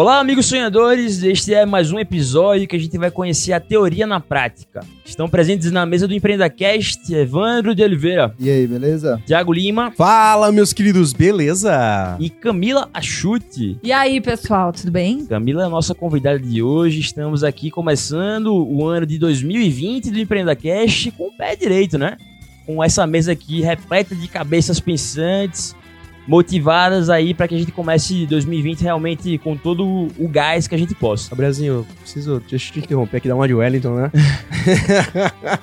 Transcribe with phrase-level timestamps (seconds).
[0.00, 1.22] Olá, amigos sonhadores!
[1.22, 4.80] Este é mais um episódio que a gente vai conhecer a teoria na prática.
[5.04, 9.20] Estão presentes na mesa do EmpreendaCast Evandro de Oliveira, E aí, beleza?
[9.26, 12.16] Tiago Lima Fala, meus queridos, beleza?
[12.18, 13.78] e Camila Achute.
[13.82, 15.26] E aí, pessoal, tudo bem?
[15.26, 16.98] Camila é a nossa convidada de hoje.
[17.00, 22.16] Estamos aqui começando o ano de 2020 do EmpreendaCast com o pé direito, né?
[22.64, 25.76] Com essa mesa aqui repleta de cabeças pensantes,
[26.30, 30.78] motivadas aí para que a gente comece 2020 realmente com todo o gás que a
[30.78, 31.28] gente possa.
[31.30, 34.12] Gabrielzinho, preciso deixa eu te interromper aqui, dar uma de Wellington, né?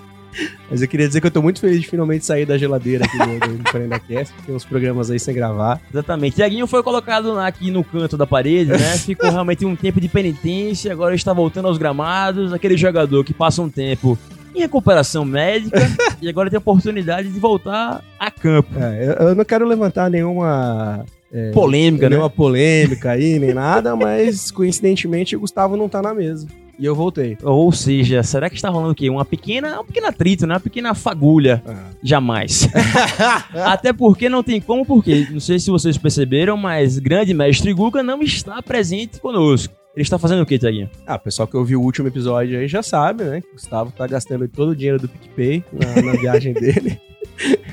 [0.70, 3.18] Mas eu queria dizer que eu tô muito feliz de finalmente sair da geladeira aqui
[3.18, 4.34] do, do Empreenda Cast.
[4.46, 5.80] Tem uns programas aí sem gravar.
[5.90, 6.36] Exatamente.
[6.36, 8.98] Tiaguinho foi colocado aqui no canto da parede, né?
[9.00, 12.52] Ficou realmente um tempo de penitência, agora está voltando aos gramados.
[12.52, 14.20] Aquele jogador que passa um tempo
[14.58, 15.80] em recuperação médica
[16.22, 18.78] e agora tem a oportunidade de voltar a campo.
[18.80, 21.06] É, eu, eu não quero levantar nenhuma.
[21.32, 22.16] é, Polêmica, né?
[22.16, 26.48] nenhuma polêmica aí, nem nada, mas coincidentemente o Gustavo não tá na mesa.
[26.80, 27.36] E eu voltei.
[27.42, 29.10] Ou seja, será que está rolando o quê?
[29.10, 30.54] Uma pequena, um pequeno atrito, né?
[30.54, 31.64] Uma pequena fagulha.
[31.66, 31.90] Ah.
[32.04, 32.70] Jamais.
[33.66, 38.04] Até porque não tem como, porque não sei se vocês perceberam, mas grande mestre Guga
[38.04, 39.74] não está presente conosco.
[39.98, 40.88] Ele está fazendo o quê, Tiaguinho?
[41.08, 43.42] Ah, o pessoal que ouviu o último episódio aí já sabe, né?
[43.42, 47.02] Que o Gustavo tá gastando todo o dinheiro do PicPay na, na viagem dele.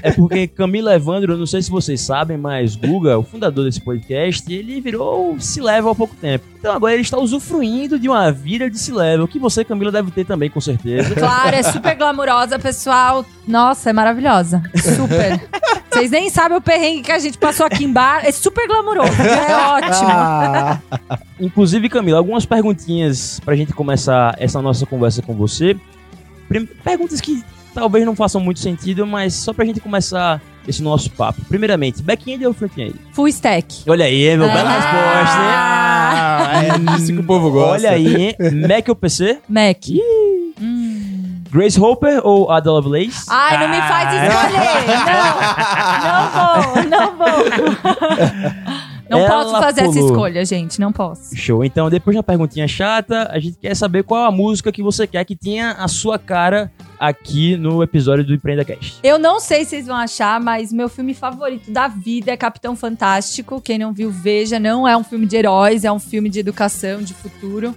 [0.03, 4.50] É porque Camila Evandro, não sei se vocês sabem, mas Guga, o fundador desse podcast,
[4.50, 6.47] ele virou se level há pouco tempo.
[6.58, 10.11] Então agora ele está usufruindo de uma vida de se level, que você, Camila, deve
[10.11, 11.14] ter também, com certeza.
[11.14, 13.25] Claro, é super glamurosa, pessoal.
[13.47, 14.62] Nossa, é maravilhosa.
[14.74, 15.41] Super.
[15.92, 18.27] Vocês nem sabem o perrengue que a gente passou aqui embaixo.
[18.27, 20.08] É super glamuroso, é ótimo.
[20.11, 20.79] Ah,
[21.39, 25.77] Inclusive, Camila, algumas perguntinhas pra gente começar essa nossa conversa com você.
[26.83, 31.40] Perguntas que talvez não façam muito sentido, mas só pra gente começar esse nosso papo.
[31.48, 32.95] Primeiramente, back-end ou front-end?
[33.13, 33.83] Full stack.
[33.89, 34.74] Olha aí, meu, bela Ah.
[34.74, 36.80] resposta, hein?
[36.80, 37.73] ah, é disso que o povo gosta.
[37.73, 38.36] Olha aí, hein?
[38.69, 39.39] Mac ou PC?
[39.48, 39.79] Mac.
[39.90, 40.23] Hum.
[41.55, 43.27] Grace Hopper ou Ada Lovelace?
[43.29, 44.75] Ai, não me faz escolher.
[46.35, 48.85] Não, não vou, não vou.
[49.09, 50.09] Não Ela posso fazer essa pulou.
[50.09, 50.81] escolha, gente.
[50.81, 51.37] Não posso.
[51.37, 51.64] Show.
[51.64, 55.25] Então, depois da perguntinha chata, a gente quer saber qual a música que você quer
[55.25, 58.98] que tenha a sua cara aqui no episódio do Empreenda Cast.
[59.03, 62.75] Eu não sei se vocês vão achar, mas meu filme favorito da vida é Capitão
[62.75, 63.61] Fantástico.
[63.61, 64.59] Quem não viu, veja.
[64.59, 67.75] Não é um filme de heróis, é um filme de educação, de futuro.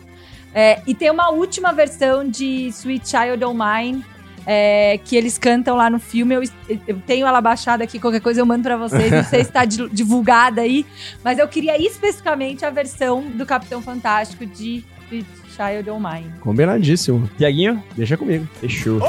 [0.60, 4.04] É, e tem uma última versão de Sweet Child O' Mine,
[4.44, 6.34] é, que eles cantam lá no filme.
[6.34, 6.42] Eu,
[6.88, 9.12] eu tenho ela baixada aqui, qualquer coisa eu mando pra vocês.
[9.12, 10.84] Não sei se tá di- divulgada aí,
[11.24, 16.32] mas eu queria especificamente a versão do Capitão Fantástico de Sweet Child O' Mine.
[16.40, 17.30] Combinadíssimo.
[17.38, 17.84] Tiaguinho?
[17.96, 18.48] Deixa comigo.
[18.60, 19.00] Fechou.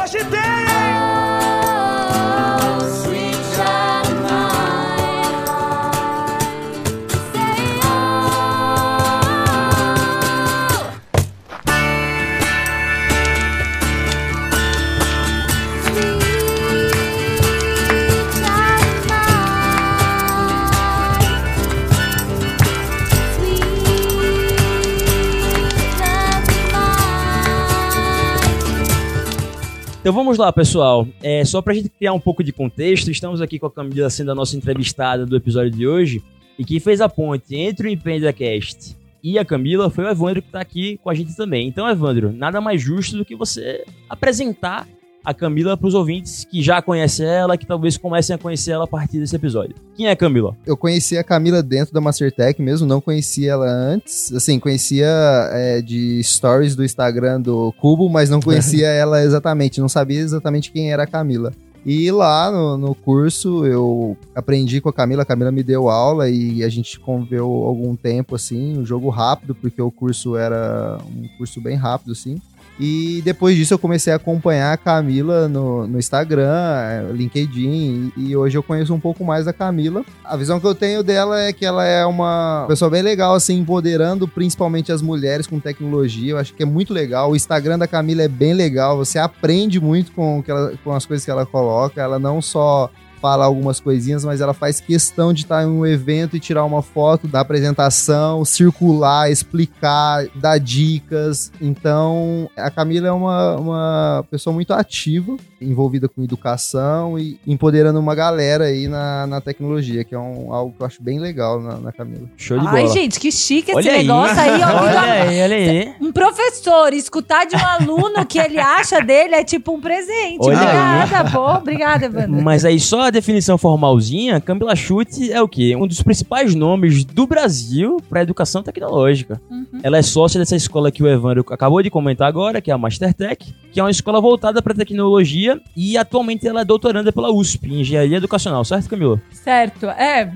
[30.09, 31.07] Então vamos lá, pessoal.
[31.23, 34.33] É, só pra gente criar um pouco de contexto, estamos aqui com a Camila sendo
[34.33, 36.23] a nossa entrevistada do episódio de hoje.
[36.59, 40.49] E quem fez a ponte entre o EmpreendaCast e a Camila foi o Evandro que
[40.49, 41.69] tá aqui com a gente também.
[41.69, 44.89] Então, Evandro, nada mais justo do que você apresentar
[45.25, 48.87] a Camila pros ouvintes que já conhecem ela, que talvez comecem a conhecer ela a
[48.87, 49.75] partir desse episódio.
[49.97, 50.57] Quem é a Camila?
[50.67, 54.33] Eu conheci a Camila dentro da Mastertech mesmo, não conhecia ela antes.
[54.33, 55.07] Assim, conhecia
[55.53, 60.71] é, de stories do Instagram do Cubo, mas não conhecia ela exatamente, não sabia exatamente
[60.71, 61.53] quem era a Camila.
[61.87, 66.29] E lá no, no curso eu aprendi com a Camila, a Camila me deu aula
[66.29, 71.29] e a gente conviveu algum tempo assim, um jogo rápido, porque o curso era um
[71.39, 72.41] curso bem rápido assim.
[72.81, 78.29] E depois disso eu comecei a acompanhar a Camila no, no Instagram, eh, LinkedIn, e,
[78.31, 80.05] e hoje eu conheço um pouco mais da Camila.
[80.25, 83.59] A visão que eu tenho dela é que ela é uma pessoa bem legal, assim,
[83.59, 86.33] empoderando principalmente as mulheres com tecnologia.
[86.33, 87.31] Eu acho que é muito legal.
[87.33, 91.05] O Instagram da Camila é bem legal, você aprende muito com, que ela- com as
[91.05, 92.01] coisas que ela coloca.
[92.01, 96.37] Ela não só fala algumas coisinhas, mas ela faz questão de estar em um evento
[96.37, 101.53] e tirar uma foto da apresentação, circular, explicar, dar dicas.
[101.61, 108.15] Então, a Camila é uma, uma pessoa muito ativa, envolvida com educação e empoderando uma
[108.15, 111.79] galera aí na, na tecnologia, que é um, algo que eu acho bem legal na,
[111.79, 112.29] na Camila.
[112.37, 112.95] Show de Ai, bola.
[112.95, 113.99] gente, que chique esse Olha aí.
[113.99, 114.63] negócio aí.
[114.63, 115.95] ó, Olha aí, olha aí.
[116.01, 120.39] Um professor escutar de um aluno que ele acha dele é tipo um presente.
[120.41, 121.55] Olha obrigada, pô.
[121.57, 122.43] Obrigada, Evandro.
[122.43, 125.75] Mas aí, só a definição formalzinha, Camila Chute é o quê?
[125.77, 129.41] Um dos principais nomes do Brasil para educação tecnológica.
[129.51, 129.67] Uhum.
[129.83, 132.79] Ela é sócia dessa escola que o Evandro acabou de comentar agora, que é a
[132.79, 137.67] Mastertech, que é uma escola voltada para tecnologia e atualmente ela é doutoranda pela USP,
[137.69, 139.21] em Engenharia Educacional, certo, Camila?
[139.33, 139.87] Certo.
[139.87, 140.33] É,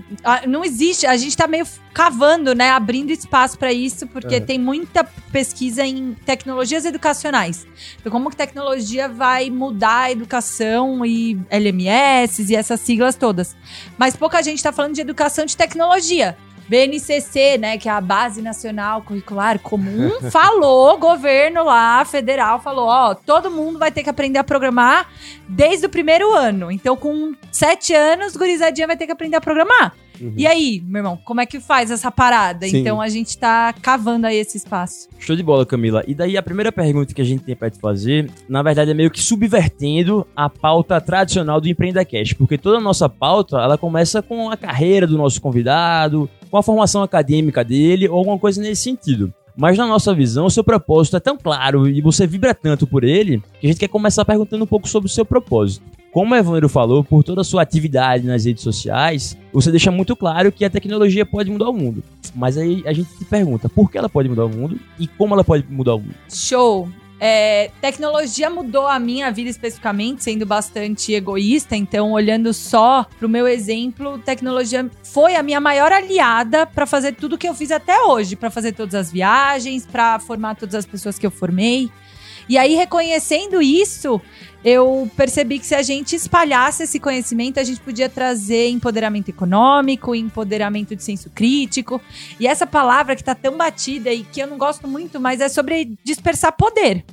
[0.47, 1.07] não existe.
[1.07, 2.71] A gente tá meio cavando, né?
[2.71, 4.41] Abrindo espaço para isso, porque É.
[4.41, 7.67] tem muita pesquisa em tecnologias educacionais.
[8.01, 13.57] Então, como que tecnologia vai mudar a educação e LMS e essas siglas todas.
[13.99, 16.37] Mas pouca gente tá falando de educação de tecnologia.
[16.69, 23.15] BNCC, né, que é a Base Nacional Curricular Comum, falou, governo lá, federal, falou, ó,
[23.15, 25.09] todo mundo vai ter que aprender a programar
[25.49, 26.71] desde o primeiro ano.
[26.71, 29.95] Então, com sete anos, gurizadinha vai ter que aprender a programar.
[30.37, 32.67] E aí, meu irmão, como é que faz essa parada?
[32.67, 32.79] Sim.
[32.79, 35.09] Então, a gente tá cavando aí esse espaço.
[35.19, 36.03] Show de bola, Camila.
[36.07, 38.95] E daí a primeira pergunta que a gente tem pra te fazer, na verdade é
[38.95, 43.79] meio que subvertendo a pauta tradicional do Empreenda Cash, porque toda a nossa pauta, ela
[43.79, 48.61] começa com a carreira do nosso convidado, com a formação acadêmica dele ou alguma coisa
[48.61, 49.33] nesse sentido.
[49.57, 53.05] Mas na nossa visão, o seu propósito é tão claro e você vibra tanto por
[53.05, 55.85] ele, que a gente quer começar perguntando um pouco sobre o seu propósito.
[56.13, 60.15] Como o Evandro falou, por toda a sua atividade nas redes sociais, você deixa muito
[60.15, 62.05] claro que a tecnologia pode mudar o mundo.
[62.35, 65.33] Mas aí a gente se pergunta, por que ela pode mudar o mundo e como
[65.33, 66.15] ela pode mudar o mundo?
[66.31, 66.87] Show!
[67.19, 71.77] É, tecnologia mudou a minha vida especificamente, sendo bastante egoísta.
[71.77, 77.39] Então, olhando só pro meu exemplo, tecnologia foi a minha maior aliada para fazer tudo
[77.39, 81.17] que eu fiz até hoje, para fazer todas as viagens, para formar todas as pessoas
[81.17, 81.89] que eu formei.
[82.49, 84.21] E aí, reconhecendo isso,
[84.65, 90.15] eu percebi que se a gente espalhasse esse conhecimento, a gente podia trazer empoderamento econômico,
[90.15, 92.01] empoderamento de senso crítico.
[92.39, 95.49] E essa palavra que tá tão batida e que eu não gosto muito, mas é
[95.49, 97.05] sobre dispersar poder.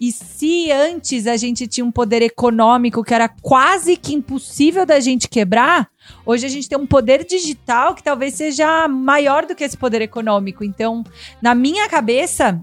[0.00, 5.00] E se antes a gente tinha um poder econômico que era quase que impossível da
[5.00, 5.88] gente quebrar,
[6.26, 10.02] hoje a gente tem um poder digital que talvez seja maior do que esse poder
[10.02, 10.62] econômico.
[10.64, 11.02] Então,
[11.40, 12.62] na minha cabeça,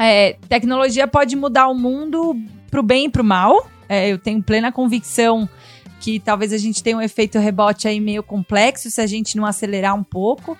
[0.00, 2.34] é, tecnologia pode mudar o mundo
[2.70, 3.68] pro bem e pro mal.
[3.88, 5.48] É, eu tenho plena convicção
[6.00, 9.44] que talvez a gente tenha um efeito rebote aí meio complexo se a gente não
[9.44, 10.56] acelerar um pouco.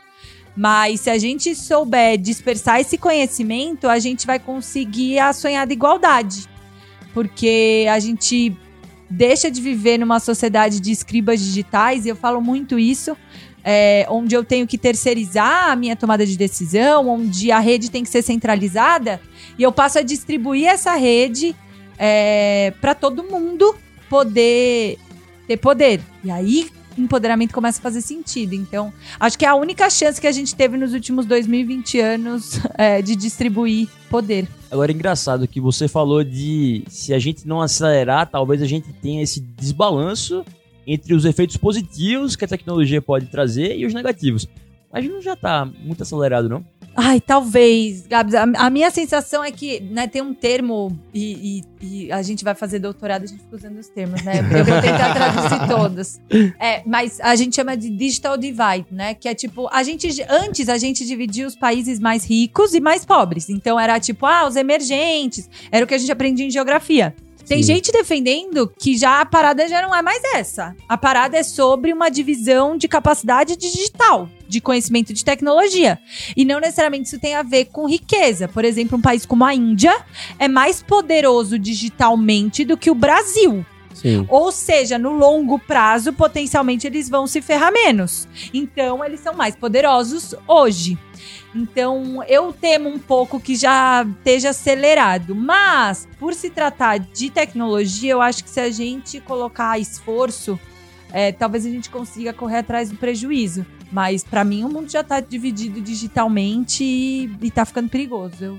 [0.55, 6.47] Mas se a gente souber dispersar esse conhecimento, a gente vai conseguir a sonhada igualdade.
[7.15, 8.55] Porque a gente
[9.09, 13.17] deixa de viver numa sociedade de escribas digitais, e eu falo muito isso,
[13.65, 18.03] é, onde eu tenho que terceirizar a minha tomada de decisão, onde a rede tem
[18.03, 19.21] que ser centralizada,
[19.59, 21.55] e eu passo a distribuir essa rede
[21.99, 23.75] é, para todo mundo
[24.09, 24.99] poder
[25.47, 26.01] ter poder.
[26.25, 28.55] E aí empoderamento começa a fazer sentido.
[28.55, 32.61] Então, acho que é a única chance que a gente teve nos últimos 2020 anos
[32.77, 34.49] é, de distribuir poder.
[34.71, 38.93] Agora, é engraçado que você falou de se a gente não acelerar, talvez a gente
[38.93, 40.45] tenha esse desbalanço
[40.87, 44.49] entre os efeitos positivos que a tecnologia pode trazer e os negativos.
[44.93, 46.65] Mas não já tá muito acelerado, não?
[46.97, 48.35] Ai, talvez, Gabs.
[48.35, 52.43] A, a minha sensação é que né, tem um termo, e, e- e a gente
[52.43, 54.41] vai fazer doutorado, a gente fica usando os termos, né?
[54.41, 56.19] Eu vou tentar traduzir todos.
[56.59, 59.15] É, mas a gente chama de digital divide, né?
[59.15, 60.09] Que é tipo, a gente.
[60.29, 63.49] Antes a gente dividia os países mais ricos e mais pobres.
[63.49, 65.49] Então era tipo, ah, os emergentes.
[65.71, 67.15] Era o que a gente aprendia em geografia.
[67.51, 70.77] Tem gente defendendo que já a parada já não é mais essa.
[70.89, 75.99] A parada é sobre uma divisão de capacidade digital, de conhecimento de tecnologia.
[76.37, 78.47] E não necessariamente isso tem a ver com riqueza.
[78.47, 79.93] Por exemplo, um país como a Índia
[80.39, 83.67] é mais poderoso digitalmente do que o Brasil.
[83.95, 84.25] Sim.
[84.29, 88.29] Ou seja, no longo prazo, potencialmente eles vão se ferrar menos.
[88.55, 90.97] Então, eles são mais poderosos hoje.
[91.55, 95.35] Então, eu temo um pouco que já esteja acelerado.
[95.35, 100.59] Mas, por se tratar de tecnologia, eu acho que se a gente colocar esforço,
[101.13, 103.67] é, talvez a gente consiga correr atrás do prejuízo.
[103.91, 108.37] Mas, pra mim, o mundo já tá dividido digitalmente e, e tá ficando perigoso.
[108.41, 108.59] Eu-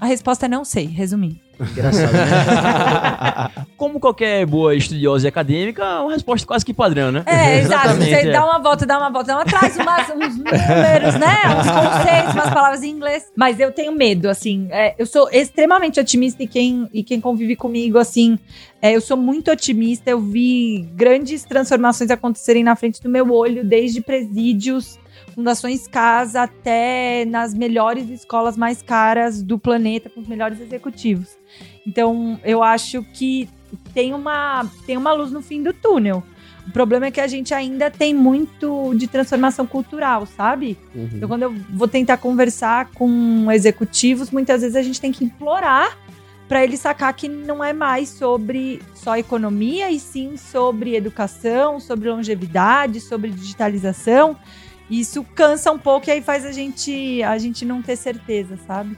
[0.00, 1.38] a resposta é não sei, resumindo.
[1.70, 3.64] Engraçado, né?
[3.76, 7.22] Como qualquer boa estudiosa e acadêmica, uma resposta quase que padrão, né?
[7.26, 7.96] É, exato.
[8.02, 8.30] Você é.
[8.30, 11.36] dá uma volta, dá uma volta, dá uma traz umas, uns números, né?
[11.58, 13.30] Uns conceitos, umas palavras em inglês.
[13.36, 14.68] Mas eu tenho medo, assim.
[14.70, 18.38] é, eu sou extremamente otimista e quem, e quem convive comigo, assim,
[18.80, 20.10] é, eu sou muito otimista.
[20.10, 24.98] Eu vi grandes transformações acontecerem na frente do meu olho, desde presídios,
[25.34, 31.36] fundações casa, até nas melhores escolas mais caras do planeta, com os melhores executivos.
[31.86, 33.48] Então, eu acho que
[33.94, 36.22] tem uma, tem uma luz no fim do túnel.
[36.66, 40.78] O problema é que a gente ainda tem muito de transformação cultural, sabe?
[40.94, 41.08] Uhum.
[41.14, 45.98] Então, quando eu vou tentar conversar com executivos, muitas vezes a gente tem que implorar
[46.48, 52.10] para ele sacar que não é mais sobre só economia, e sim sobre educação, sobre
[52.10, 54.36] longevidade, sobre digitalização.
[54.92, 58.94] Isso cansa um pouco e aí faz a gente, a gente não ter certeza, sabe?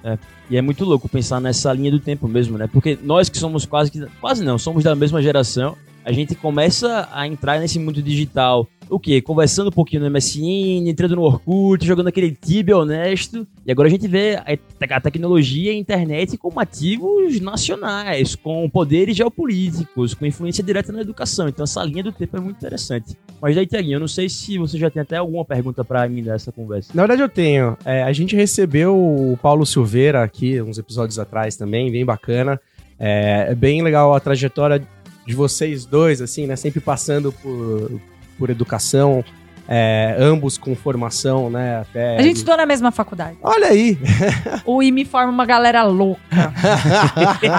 [0.51, 2.67] E é muito louco pensar nessa linha do tempo mesmo, né?
[2.67, 4.05] Porque nós que somos quase que.
[4.21, 5.77] Quase não, somos da mesma geração.
[6.05, 8.69] A gente começa a entrar nesse mundo digital.
[8.91, 9.23] O quê?
[9.23, 13.47] Conversando um pouquinho no MSN, entrando no Orkut, jogando aquele Tibia honesto.
[13.65, 18.35] E agora a gente vê a te- a tecnologia e a internet como ativos nacionais,
[18.37, 21.49] com poderes geopolíticos, com influência direta na educação.
[21.49, 23.17] Então essa linha do tempo é muito interessante.
[23.41, 26.23] Mas daí, Tiaguinho, eu não sei se você já tem até alguma pergunta pra mim
[26.23, 26.91] dessa conversa.
[26.95, 27.79] Na verdade, eu tenho.
[27.87, 32.61] É, a gente recebeu o Paulo Silveira aqui uns episódios atrás também, bem bacana.
[32.99, 34.87] É, é bem legal a trajetória
[35.27, 36.57] de vocês dois, assim, né?
[36.57, 38.01] Sempre passando por,
[38.39, 39.25] por educação,
[39.67, 41.81] é, ambos com formação, né?
[41.81, 42.19] Até.
[42.19, 43.37] A gente estudou na mesma faculdade.
[43.43, 43.99] Olha aí!
[44.65, 46.21] O IME forma uma galera louca.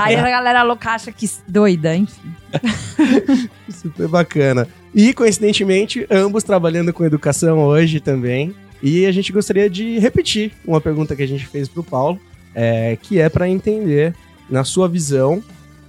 [0.03, 2.33] aí a galera louca acha que doida, enfim.
[3.69, 4.67] Super bacana.
[4.93, 8.55] E, coincidentemente, ambos trabalhando com educação hoje também.
[8.81, 12.19] E a gente gostaria de repetir uma pergunta que a gente fez pro Paulo,
[12.53, 14.15] é, que é para entender,
[14.49, 15.43] na sua visão,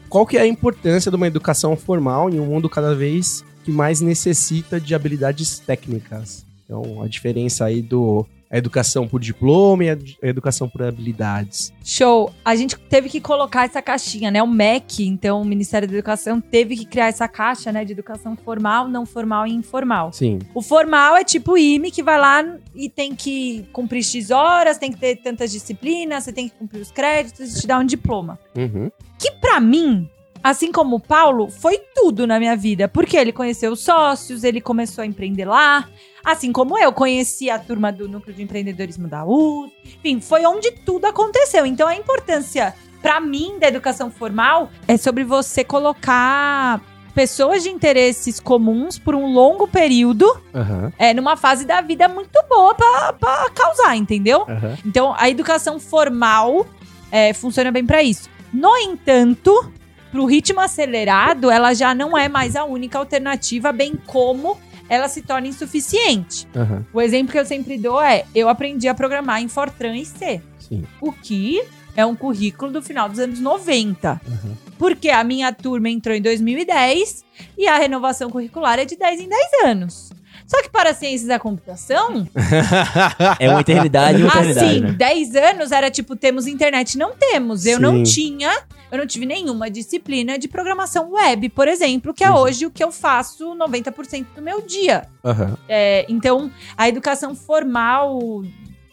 [0.08, 3.70] qual que é a importância de uma educação formal em um mundo cada vez que
[3.70, 6.44] mais necessita de habilidades técnicas.
[6.64, 10.82] Então, a diferença aí do a educação por diploma e a ed- a educação por
[10.82, 11.72] habilidades.
[11.84, 12.32] Show.
[12.44, 14.42] A gente teve que colocar essa caixinha, né?
[14.42, 17.84] O MEC, então o Ministério da Educação, teve que criar essa caixa, né?
[17.84, 20.12] De educação formal, não formal e informal.
[20.12, 20.38] Sim.
[20.54, 24.78] O formal é tipo o IME, que vai lá e tem que cumprir X horas,
[24.78, 27.84] tem que ter tantas disciplinas, você tem que cumprir os créditos e te dar um
[27.84, 28.38] diploma.
[28.56, 28.90] Uhum.
[29.18, 30.08] Que pra mim,
[30.42, 32.86] assim como o Paulo, foi tudo na minha vida.
[32.86, 35.88] Porque ele conheceu os sócios, ele começou a empreender lá.
[36.26, 39.70] Assim como eu conheci a turma do Núcleo de Empreendedorismo da U.
[39.84, 41.64] Enfim, foi onde tudo aconteceu.
[41.64, 46.80] Então a importância, pra mim, da educação formal é sobre você colocar
[47.14, 50.92] pessoas de interesses comuns por um longo período Aham.
[50.98, 54.42] é, numa fase da vida muito boa pra causar, entendeu?
[54.48, 54.76] Aham.
[54.84, 56.66] Então, a educação formal
[57.12, 58.28] é, funciona bem pra isso.
[58.52, 59.72] No entanto,
[60.10, 65.22] pro ritmo acelerado, ela já não é mais a única alternativa, bem como ela se
[65.22, 66.46] torna insuficiente.
[66.54, 66.84] Aham.
[66.92, 70.40] O exemplo que eu sempre dou é: eu aprendi a programar em Fortran e C,
[70.58, 70.84] Sim.
[71.00, 71.62] o que
[71.96, 74.20] é um currículo do final dos anos 90.
[74.26, 74.54] Uhum.
[74.78, 77.24] Porque a minha turma entrou em 2010
[77.56, 80.10] e a renovação curricular é de 10 em 10 anos.
[80.46, 82.28] Só que para ciências da computação,
[83.40, 84.92] É uma eternidade, uma eternidade, Assim, né?
[84.92, 87.66] 10 anos era tipo, temos internet, não temos.
[87.66, 87.82] Eu Sim.
[87.82, 88.56] não tinha,
[88.90, 92.36] eu não tive nenhuma disciplina de programação web, por exemplo, que é Uhum.
[92.36, 95.08] hoje o que eu faço 90% do meu dia.
[95.24, 95.56] Aham.
[95.68, 98.42] É, então, a educação formal,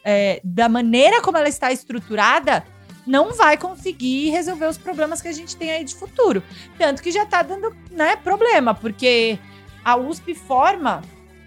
[0.04, 2.64] é, da maneira como ela está estruturada,
[3.06, 6.42] não vai conseguir resolver os problemas que a gente tem aí de futuro.
[6.78, 9.38] Tanto que já tá dando né, problema, porque
[9.84, 11.02] a USP forma.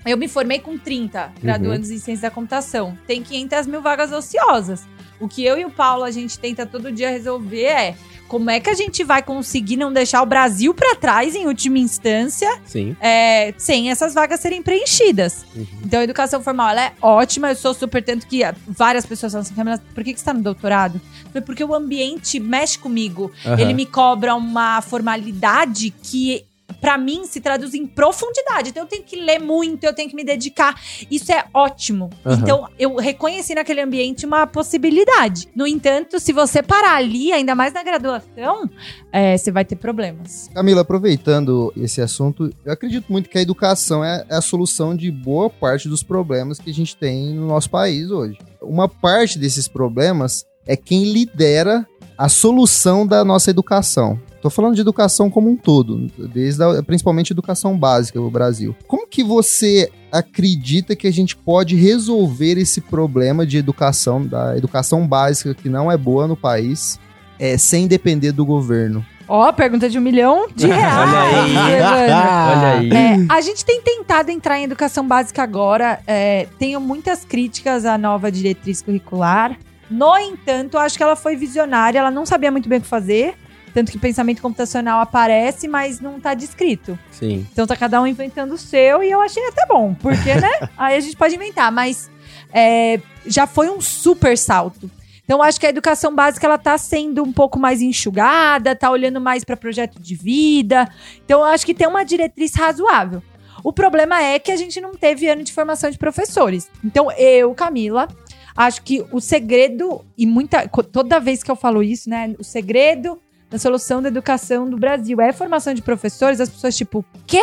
[0.04, 2.96] Eu me formei com 30 graduandos em ciência da computação.
[3.08, 4.86] Tem 500 mil vagas ociosas.
[5.20, 7.96] O que eu e o Paulo a gente tenta todo dia resolver é
[8.28, 11.78] como é que a gente vai conseguir não deixar o Brasil para trás em última
[11.78, 12.96] instância Sim.
[13.00, 15.44] é, sem essas vagas serem preenchidas.
[15.54, 15.66] Uhum.
[15.84, 17.50] Então, a educação formal ela é ótima.
[17.50, 20.26] Eu sou super, tanto que ah, várias pessoas falam assim, Camila, por que, que você
[20.26, 21.00] tá no doutorado?
[21.32, 23.30] Foi porque o ambiente mexe comigo.
[23.44, 23.60] Aham.
[23.60, 26.44] Ele me cobra uma formalidade que,
[26.80, 28.70] pra mim, se traduz em profundidade.
[28.70, 30.80] Então, eu tenho que ler muito, eu tenho que me dedicar.
[31.10, 32.10] Isso é ótimo.
[32.24, 32.38] Aham.
[32.40, 35.48] Então, eu reconheci naquele ambiente uma possibilidade.
[35.54, 38.68] No entanto, se você parar ali, ainda mais na graduação,
[39.12, 40.48] é, você vai ter problemas.
[40.54, 45.10] Camila, aproveitando esse assunto, eu acredito muito que a educação é é a solução de
[45.10, 48.38] boa parte dos problemas que a gente tem no nosso país hoje.
[48.60, 54.20] Uma parte desses problemas é quem lidera a solução da nossa educação.
[54.46, 58.76] Tô falando de educação como um todo, desde a, principalmente educação básica no Brasil.
[58.86, 65.06] Como que você acredita que a gente pode resolver esse problema de educação, da educação
[65.06, 66.98] básica que não é boa no país?
[67.38, 69.04] é, sem depender do governo?
[69.28, 71.10] Ó, pergunta de um milhão de reais.
[71.10, 71.56] Olha aí.
[71.74, 72.12] Evandro.
[72.56, 72.90] Olha aí.
[72.90, 76.00] É, a gente tem tentado entrar em educação básica agora.
[76.06, 79.58] É, tenho muitas críticas à nova diretriz curricular.
[79.90, 83.34] No entanto, acho que ela foi visionária, ela não sabia muito bem o que fazer.
[83.76, 86.98] Tanto que pensamento computacional aparece, mas não tá descrito.
[87.10, 87.46] Sim.
[87.52, 90.50] Então tá cada um inventando o seu e eu achei até bom, porque, né?
[90.78, 92.10] Aí a gente pode inventar, mas
[92.54, 94.90] é, já foi um super salto.
[95.22, 99.20] Então acho que a educação básica ela tá sendo um pouco mais enxugada, tá olhando
[99.20, 100.88] mais para projeto de vida.
[101.26, 103.22] Então eu acho que tem uma diretriz razoável.
[103.62, 106.70] O problema é que a gente não teve ano de formação de professores.
[106.82, 108.08] Então eu, Camila,
[108.56, 113.20] acho que o segredo e muita toda vez que eu falo isso, né, o segredo
[113.56, 117.42] da solução da educação do Brasil é a formação de professores, as pessoas tipo, quê?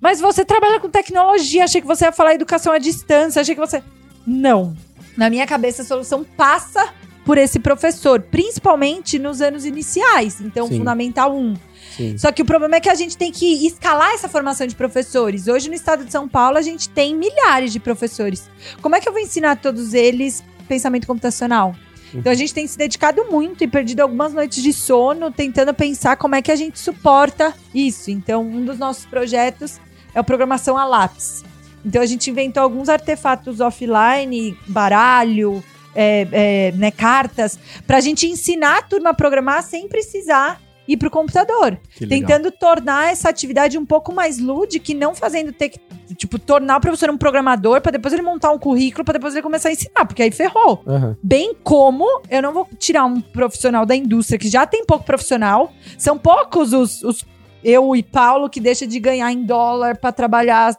[0.00, 3.60] Mas você trabalha com tecnologia, achei que você ia falar educação à distância, achei que
[3.60, 3.82] você.
[4.26, 4.76] Não.
[5.16, 6.92] Na minha cabeça, a solução passa
[7.24, 10.40] por esse professor, principalmente nos anos iniciais.
[10.40, 10.78] Então, Sim.
[10.78, 11.54] Fundamental 1.
[11.96, 12.18] Sim.
[12.18, 15.46] Só que o problema é que a gente tem que escalar essa formação de professores.
[15.46, 18.50] Hoje, no estado de São Paulo, a gente tem milhares de professores.
[18.80, 21.74] Como é que eu vou ensinar todos eles pensamento computacional?
[22.14, 26.16] Então a gente tem se dedicado muito e perdido algumas noites de sono tentando pensar
[26.16, 28.10] como é que a gente suporta isso.
[28.10, 29.80] Então, um dos nossos projetos
[30.14, 31.44] é a programação a lápis.
[31.84, 35.62] Então a gente inventou alguns artefatos offline, baralho,
[35.94, 40.60] é, é, né, cartas, para a gente ensinar a turma a programar sem precisar
[40.92, 41.78] ir pro computador.
[41.96, 42.28] Que legal.
[42.28, 45.78] Tentando tornar essa atividade um pouco mais lúdica e não fazendo ter que,
[46.14, 49.42] tipo, tornar o professor um programador para depois ele montar um currículo para depois ele
[49.42, 50.82] começar a ensinar, porque aí ferrou.
[50.86, 51.16] Aham.
[51.22, 55.72] Bem como eu não vou tirar um profissional da indústria que já tem pouco profissional.
[55.98, 57.24] São poucos os, os-
[57.62, 60.74] eu e Paulo que deixa de ganhar em dólar pra trabalhar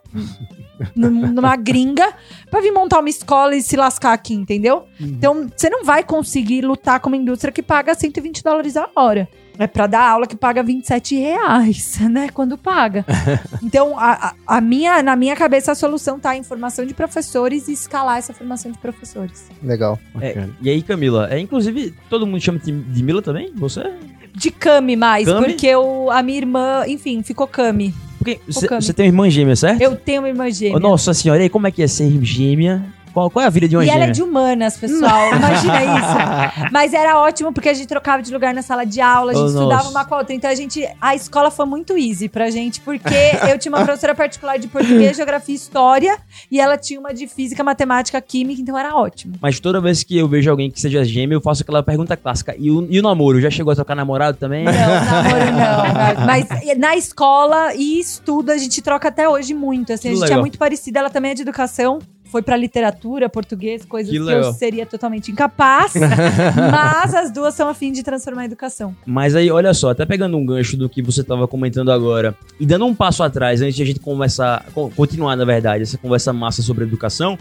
[0.95, 2.07] numa gringa
[2.50, 4.85] pra vir montar uma escola e se lascar aqui, entendeu?
[5.00, 9.27] Então, você não vai conseguir lutar com uma indústria que paga 120 dólares a hora.
[9.59, 12.29] É pra dar aula que paga 27 reais, né?
[12.33, 13.05] Quando paga.
[13.61, 17.67] Então, a, a- a minha, na minha cabeça, a solução tá em formação de professores
[17.67, 19.47] e escalar essa formação de professores.
[19.61, 20.00] Legal.
[20.19, 23.51] É, e aí, Camila, é, inclusive, todo mundo chama de de Mila também?
[23.55, 23.93] Você?
[24.33, 25.45] De Cami mais, Cami?
[25.45, 27.93] porque o, a minha irmã, enfim, ficou Cami.
[28.22, 29.82] Porque você tem uma irmã gêmea, certo?
[29.82, 30.80] Eu tenho uma irmã gêmea.
[30.80, 32.86] Nossa senhora, e aí como é que é ser gêmea?
[33.13, 34.01] Qual, qual é a vida de uma e gêmea?
[34.03, 35.30] ela é de humanas, pessoal.
[35.36, 36.72] Imagina isso.
[36.72, 39.44] Mas era ótimo porque a gente trocava de lugar na sala de aula, a gente
[39.44, 39.89] Oh, estudava nossa.
[39.89, 40.34] uma com a outra.
[40.34, 40.88] Então a gente.
[41.00, 43.14] A escola foi muito easy pra gente, porque
[43.50, 46.18] eu tinha uma professora particular de português, geografia e história,
[46.50, 49.33] e ela tinha uma de física, matemática, química, então era ótimo.
[49.42, 52.55] Mas toda vez que eu vejo alguém que seja gêmeo, eu faço aquela pergunta clássica.
[52.57, 53.42] E o, e o namoro?
[53.42, 54.64] Já chegou a trocar namorado também?
[54.66, 56.25] Não, namoro não.
[56.25, 59.94] Mas na escola e estudo a gente troca até hoje muito.
[59.94, 60.38] Assim, a gente legal.
[60.38, 62.00] é muito parecida, ela também é de educação.
[62.31, 65.91] Foi pra literatura, português, coisas Que que, eu seria totalmente incapaz.
[66.72, 68.96] mas as duas são a fim de transformar a educação.
[69.05, 72.65] Mas aí, olha só, até pegando um gancho do que você tava comentando agora, e
[72.65, 76.31] dando um passo atrás, antes de a gente conversar, co- continuar, na verdade, essa conversa
[76.31, 77.37] massa sobre educação,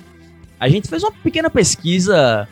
[0.58, 2.48] a gente fez uma pequena pesquisa,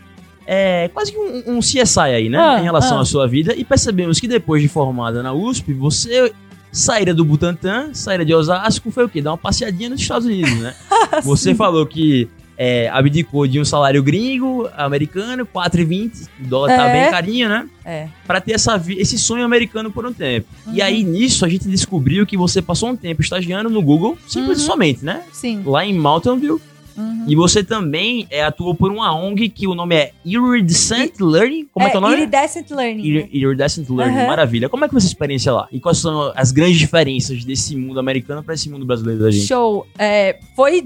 [0.46, 2.38] é, quase que um, um CSI aí, né?
[2.38, 3.00] Ah, em relação ah.
[3.00, 6.32] à sua vida, e percebemos que depois de formada na USP, você
[6.72, 9.20] saíra do Butantã, saíra de Osasco, foi o quê?
[9.22, 10.74] Dar uma passeadinha nos Estados Unidos, né?
[11.24, 12.28] Você falou que
[12.60, 17.02] é, abdicou de um salário gringo, americano, 4,20, o dólar tá É.
[17.02, 17.68] bem carinho, né?
[17.84, 18.08] É.
[18.26, 20.48] Pra ter essa, esse sonho americano por um tempo.
[20.66, 20.84] E Uhum.
[20.84, 24.62] aí, nisso, a gente descobriu que você passou um tempo estagiando no Google, simples e
[24.62, 24.66] Uhum.
[24.66, 25.22] somente, né?
[25.32, 25.62] Sim.
[25.64, 26.60] Lá em Mountain View.
[26.98, 27.24] Uhum.
[27.28, 31.68] E você também é, atuou por uma ONG que o nome é Iridescent Learning.
[31.72, 32.16] Como é, que é o nome?
[32.16, 33.02] Iridescent Learning.
[33.04, 34.26] Ir- Iridescent Learning, Uhum.
[34.26, 34.68] maravilha.
[34.68, 35.68] Como é que foi essa experiência lá?
[35.70, 39.46] E quais são as grandes diferenças desse mundo americano pra esse mundo brasileiro da gente?
[39.46, 39.86] Show.
[39.98, 40.84] É, foi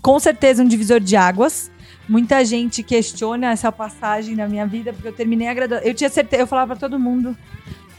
[0.00, 1.70] com certeza um divisor de águas.
[2.08, 5.86] Muita gente questiona essa passagem na minha vida, porque eu terminei a graduação.
[5.86, 7.36] Eu tinha certeza, eu falava pra todo mundo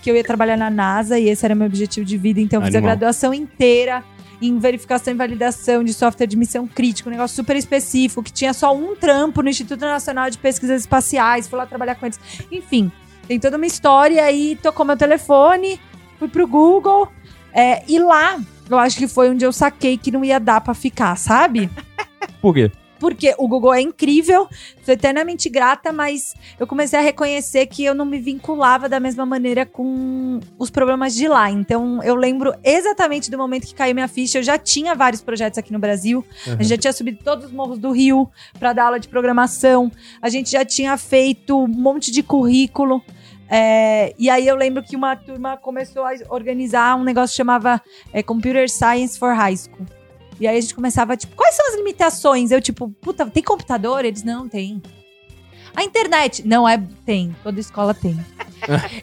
[0.01, 2.41] que eu ia trabalhar na NASA e esse era meu objetivo de vida.
[2.41, 4.03] Então, eu fiz a graduação inteira
[4.47, 8.53] em verificação e validação de software de missão crítica, um negócio super específico, que tinha
[8.53, 12.19] só um trampo no Instituto Nacional de Pesquisas Espaciais, fui lá trabalhar com eles.
[12.51, 12.91] Enfim,
[13.27, 15.79] tem toda uma história aí, tocou meu telefone,
[16.19, 17.07] fui pro Google,
[17.53, 20.73] é, e lá, eu acho que foi onde eu saquei que não ia dar pra
[20.73, 21.69] ficar, sabe?
[22.41, 22.71] Por quê?
[23.03, 24.47] Porque o Google é incrível,
[24.81, 29.25] sou eternamente grata, mas eu comecei a reconhecer que eu não me vinculava da mesma
[29.25, 31.51] maneira com os problemas de lá.
[31.51, 34.37] Então, eu lembro exatamente do momento que caiu minha ficha.
[34.37, 36.23] Eu já tinha vários projetos aqui no Brasil.
[36.47, 39.91] A gente já tinha subido todos os morros do Rio para dar aula de programação.
[40.21, 43.03] A gente já tinha feito um monte de currículo.
[43.49, 47.81] É, e aí eu lembro que uma turma começou a organizar um negócio que chamava
[48.13, 50.02] é, Computer Science for High School.
[50.39, 52.51] E aí a gente começava, tipo, quais são as limitações?
[52.51, 54.03] Eu, tipo, puta, tem computador?
[54.03, 54.81] Eles, não, tem.
[55.75, 56.47] A internet?
[56.47, 57.35] Não, é, tem.
[57.43, 58.19] Toda escola tem.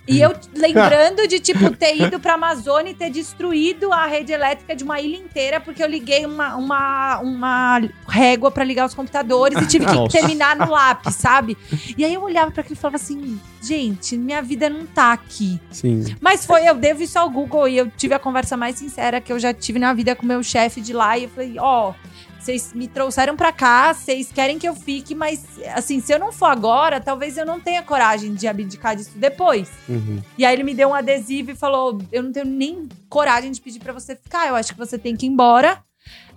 [0.07, 4.75] E eu lembrando de, tipo, ter ido pra Amazônia e ter destruído a rede elétrica
[4.75, 9.61] de uma ilha inteira, porque eu liguei uma, uma, uma régua pra ligar os computadores
[9.61, 10.17] e tive que Nossa.
[10.17, 11.57] terminar no lápis, sabe?
[11.97, 15.61] E aí eu olhava pra aquilo e falava assim, gente, minha vida não tá aqui.
[15.71, 16.05] Sim.
[16.21, 19.33] Mas foi, eu devo isso ao Google e eu tive a conversa mais sincera que
[19.33, 21.19] eu já tive na vida com o meu chefe de lá.
[21.19, 21.93] E eu falei, ó,
[22.41, 26.33] vocês me trouxeram pra cá, vocês querem que eu fique, mas assim, se eu não
[26.33, 29.71] for agora, talvez eu não tenha coragem de abdicar disso depois.
[29.89, 30.23] Uhum.
[30.39, 33.61] E aí ele me deu um adesivo e falou: Eu não tenho nem coragem de
[33.61, 35.83] pedir pra você ficar, eu acho que você tem que ir embora.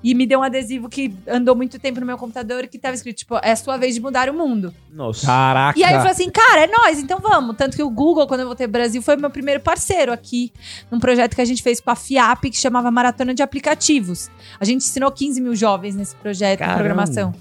[0.04, 3.20] E me deu um adesivo que andou muito tempo no meu computador que tava escrito,
[3.20, 4.74] tipo, é sua vez de mudar o mundo.
[4.92, 5.26] Nossa.
[5.26, 5.80] Caraca.
[5.80, 7.56] E aí eu falei assim, cara, é nóis, então vamos.
[7.56, 10.52] Tanto que o Google, quando eu voltei pro Brasil, foi meu primeiro parceiro aqui,
[10.92, 14.30] num projeto que a gente fez com a FIAP, que chamava Maratona de Aplicativos.
[14.60, 17.34] A gente ensinou 15 mil jovens nesse projeto de programação.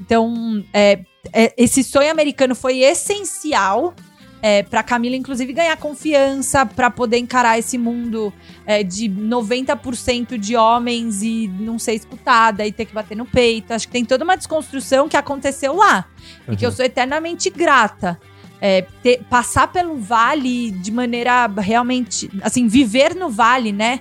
[0.00, 1.00] Então, é,
[1.32, 3.94] é, esse sonho americano foi essencial
[4.46, 8.30] é, para Camila, inclusive, ganhar confiança para poder encarar esse mundo
[8.66, 13.72] é, de 90% de homens e não ser escutada e ter que bater no peito.
[13.72, 16.04] Acho que tem toda uma desconstrução que aconteceu lá
[16.46, 18.20] e que eu sou eternamente grata.
[18.60, 24.00] É, ter- passar pelo vale de maneira realmente, assim, viver no vale, né?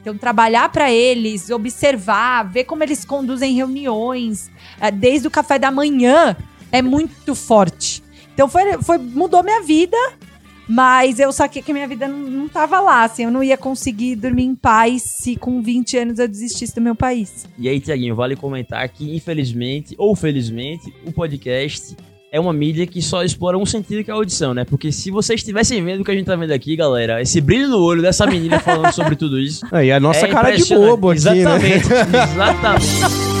[0.00, 5.70] Então, trabalhar para eles, observar, ver como eles conduzem reuniões, é, desde o café da
[5.70, 6.36] manhã,
[6.72, 8.03] é muito forte.
[8.34, 9.96] Então, foi, foi, mudou minha vida,
[10.68, 14.16] mas eu saquei que minha vida não, não tava lá, assim, eu não ia conseguir
[14.16, 17.46] dormir em paz se com 20 anos eu desistisse do meu país.
[17.58, 21.96] E aí, Tiaguinho, vale comentar que, infelizmente, ou felizmente, o podcast
[22.32, 24.64] é uma mídia que só explora um sentido que é a audição, né?
[24.64, 27.68] Porque se vocês estivessem vendo o que a gente tá vendo aqui, galera, esse brilho
[27.68, 29.64] no olho dessa menina falando sobre tudo isso.
[29.70, 31.40] Aí a nossa é cara de bobo aqui, né?
[31.42, 31.86] Exatamente,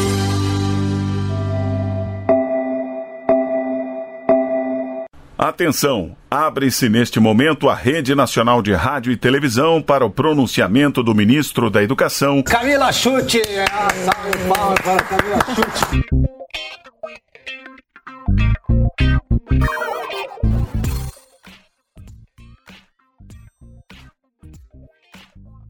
[5.44, 6.16] Atenção!
[6.30, 11.68] Abre-se neste momento a Rede Nacional de Rádio e Televisão para o pronunciamento do ministro
[11.68, 13.42] da Educação, Camila Chute!
[13.70, 16.24] Ah, salve palmas para Camila Chute!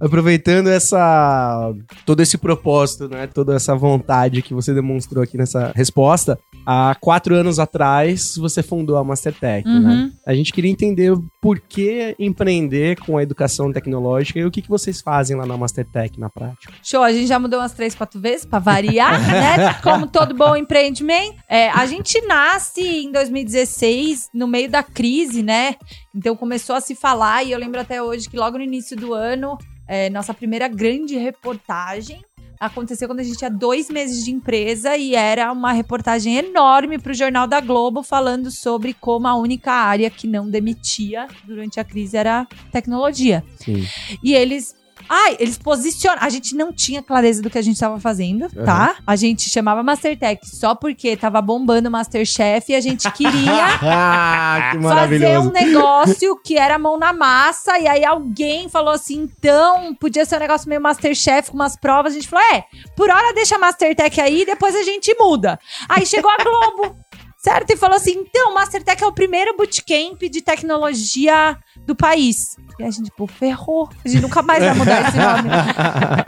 [0.05, 1.73] Aproveitando essa
[2.05, 3.27] todo esse propósito, né?
[3.27, 8.99] Toda essa vontade que você demonstrou aqui nessa resposta, há quatro anos atrás você fundou
[8.99, 9.75] a Mastertech, né?
[9.75, 10.13] Uhum.
[10.27, 14.69] A gente queria entender por que empreender com a educação tecnológica e o que, que
[14.69, 16.73] vocês fazem lá na Mastertech na prática.
[16.83, 19.75] Show, a gente já mudou umas três, quatro vezes pra variar, né?
[19.83, 21.37] Como todo bom empreendimento.
[21.49, 25.77] É, a gente nasce em 2016, no meio da crise, né?
[26.15, 29.15] Então começou a se falar, e eu lembro até hoje que logo no início do
[29.15, 32.25] ano, é, nossa primeira grande reportagem
[32.59, 37.13] aconteceu quando a gente tinha dois meses de empresa e era uma reportagem enorme para
[37.13, 41.85] o Jornal da Globo falando sobre como a única área que não demitia durante a
[41.85, 43.45] crise era tecnologia.
[43.59, 43.87] Sim.
[44.23, 44.75] E eles.
[45.09, 46.19] Ai, eles posicionam.
[46.21, 48.97] A gente não tinha clareza do que a gente estava fazendo, tá?
[49.07, 54.73] A gente chamava Mastertech só porque tava bombando o Masterchef e a gente queria ah,
[54.73, 57.79] que fazer um negócio que era mão na massa.
[57.79, 62.13] E aí alguém falou assim: então, podia ser um negócio meio Masterchef com umas provas.
[62.13, 62.65] A gente falou: é,
[62.97, 65.59] por hora deixa Mastertech aí, depois a gente muda.
[65.89, 66.97] Aí chegou a Globo.
[67.45, 67.71] Certo?
[67.71, 72.57] E falou assim: então, Mastertech é o primeiro bootcamp de tecnologia do país.
[72.79, 73.87] E a gente, pô, ferrou.
[74.03, 75.51] A gente nunca mais vai mudar esse nome.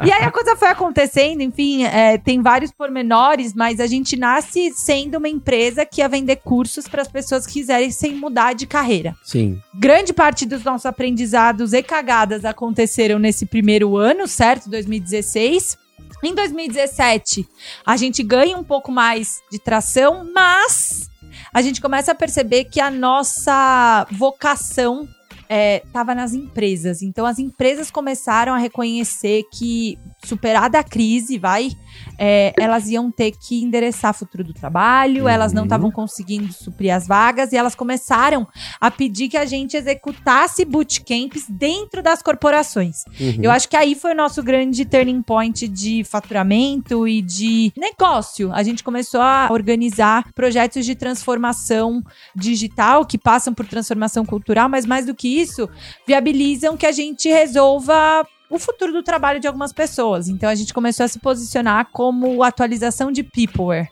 [0.07, 4.71] e aí a coisa foi acontecendo, enfim, é, tem vários pormenores, mas a gente nasce
[4.75, 8.67] sendo uma empresa que ia vender cursos para as pessoas que quiserem sem mudar de
[8.67, 9.17] carreira.
[9.25, 9.59] Sim.
[9.75, 14.69] Grande parte dos nossos aprendizados e cagadas aconteceram nesse primeiro ano, certo?
[14.69, 15.79] 2016.
[16.23, 17.47] Em 2017,
[17.85, 21.09] a gente ganha um pouco mais de tração, mas
[21.53, 25.09] a gente começa a perceber que a nossa vocação
[25.49, 27.03] estava nas empresas.
[27.03, 31.71] Então, as empresas começaram a reconhecer que, superada a crise, vai,
[32.19, 36.95] é, elas iam ter que endereçar o futuro do trabalho, elas não estavam conseguindo suprir
[36.95, 38.47] as vagas e elas começaram
[38.81, 43.05] a pedir que a gente executasse bootcamps dentro das corporações.
[43.21, 43.39] Uhum.
[43.43, 48.53] Eu acho que aí foi o nosso grande turning point de faturamento e de negócio.
[48.53, 52.03] A gente começou a organizar projetos de transformação
[52.35, 55.69] digital que passam por transformação cultural, mas mais do que isso,
[56.07, 60.29] viabilizam que a gente resolva o futuro do trabalho de algumas pessoas.
[60.29, 63.89] Então a gente começou a se posicionar como atualização de peopleware.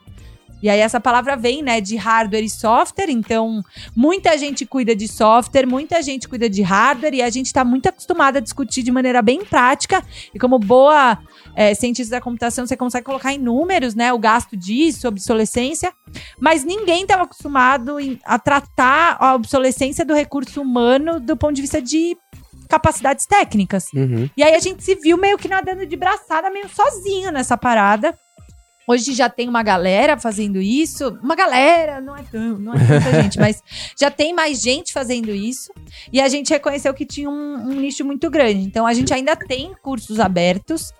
[0.62, 3.10] E aí essa palavra vem, né, de hardware e software.
[3.10, 3.62] Então,
[3.94, 7.86] muita gente cuida de software, muita gente cuida de hardware e a gente está muito
[7.86, 10.02] acostumada a discutir de maneira bem prática.
[10.34, 11.18] E como boa
[11.54, 15.92] é, cientista da computação, você consegue colocar em números, né, o gasto disso, obsolescência.
[16.40, 21.60] Mas ninguém estava acostumado em- a tratar a obsolescência do recurso humano do ponto de
[21.60, 22.16] vista de
[22.68, 23.86] capacidades técnicas.
[23.94, 24.28] Uhum.
[24.36, 28.14] E aí a gente se viu meio que nadando de braçada, meio sozinho nessa parada.
[28.86, 31.18] Hoje já tem uma galera fazendo isso.
[31.22, 33.62] Uma galera, não é, tão, não é tanta gente, mas
[33.98, 35.72] já tem mais gente fazendo isso.
[36.12, 38.60] E a gente reconheceu que tinha um, um nicho muito grande.
[38.60, 40.92] Então a gente ainda tem cursos abertos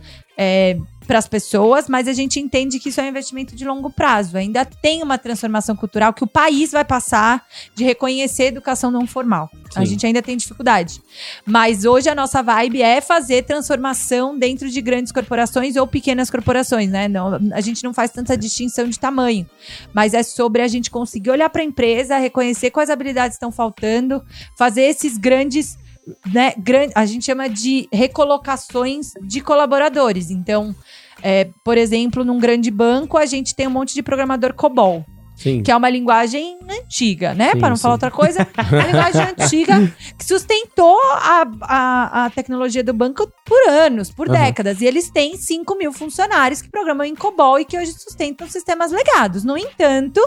[1.07, 4.37] para as pessoas, mas a gente entende que isso é um investimento de longo prazo.
[4.37, 7.45] Ainda tem uma transformação cultural que o país vai passar
[7.75, 9.51] de reconhecer a educação não formal.
[9.75, 9.87] A Sim.
[9.87, 11.03] gente ainda tem dificuldade.
[11.45, 16.91] Mas hoje a nossa vibe é fazer transformação dentro de grandes corporações ou pequenas corporações,
[16.91, 17.09] né?
[17.09, 19.49] Não, a gente não faz tanta distinção de tamanho,
[19.93, 24.23] mas é sobre a gente conseguir olhar para a empresa, reconhecer quais habilidades estão faltando,
[24.57, 25.77] fazer esses grandes
[26.33, 30.31] né, gran- a gente chama de recolocações de colaboradores.
[30.31, 30.75] Então,
[31.23, 35.05] é, por exemplo, num grande banco, a gente tem um monte de programador COBOL,
[35.37, 35.63] Sim.
[35.63, 37.55] que é uma linguagem antiga, né?
[37.57, 37.83] Para não sim.
[37.83, 38.47] falar outra coisa.
[38.57, 44.45] A linguagem antiga que sustentou a, a, a tecnologia do banco por anos, por Aham.
[44.45, 44.81] décadas.
[44.81, 48.93] E eles têm 5 mil funcionários que programam em COBOL e que hoje sustentam sistemas
[48.93, 49.43] legados.
[49.45, 50.21] No entanto,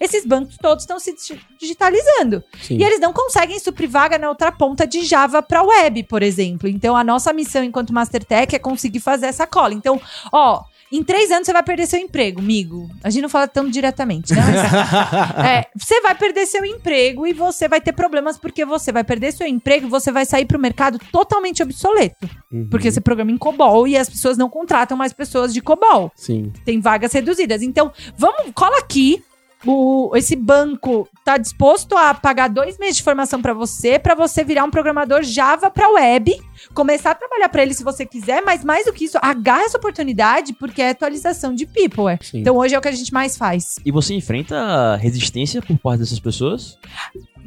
[0.00, 2.42] esses bancos todos estão se digi- digitalizando.
[2.62, 2.78] Sim.
[2.78, 6.68] E eles não conseguem suprir vaga na outra ponta de Java para web, por exemplo.
[6.68, 9.74] Então, a nossa missão enquanto Mastertech é conseguir fazer essa cola.
[9.74, 10.00] Então,
[10.32, 12.88] ó, em três anos você vai perder seu emprego, amigo.
[13.02, 14.40] A gente não fala tão diretamente, né?
[14.40, 19.02] Mas, é, você vai perder seu emprego e você vai ter problemas porque você vai
[19.02, 22.28] perder seu emprego e você vai sair pro mercado totalmente obsoleto.
[22.52, 22.68] Uhum.
[22.70, 26.52] Porque você programa em COBOL e as pessoas não contratam mais pessoas de COBOL Sim.
[26.64, 27.62] tem vagas reduzidas.
[27.62, 29.22] Então, vamos, cola aqui.
[29.66, 34.44] O, esse banco tá disposto a pagar dois meses de formação para você, para você
[34.44, 36.34] virar um programador Java para web,
[36.72, 39.78] começar a trabalhar para ele se você quiser, mas mais do que isso, agarra essa
[39.78, 42.08] oportunidade porque é atualização de people.
[42.08, 42.18] é.
[42.22, 42.40] Sim.
[42.40, 43.76] Então hoje é o que a gente mais faz.
[43.84, 46.78] E você enfrenta resistência por parte dessas pessoas?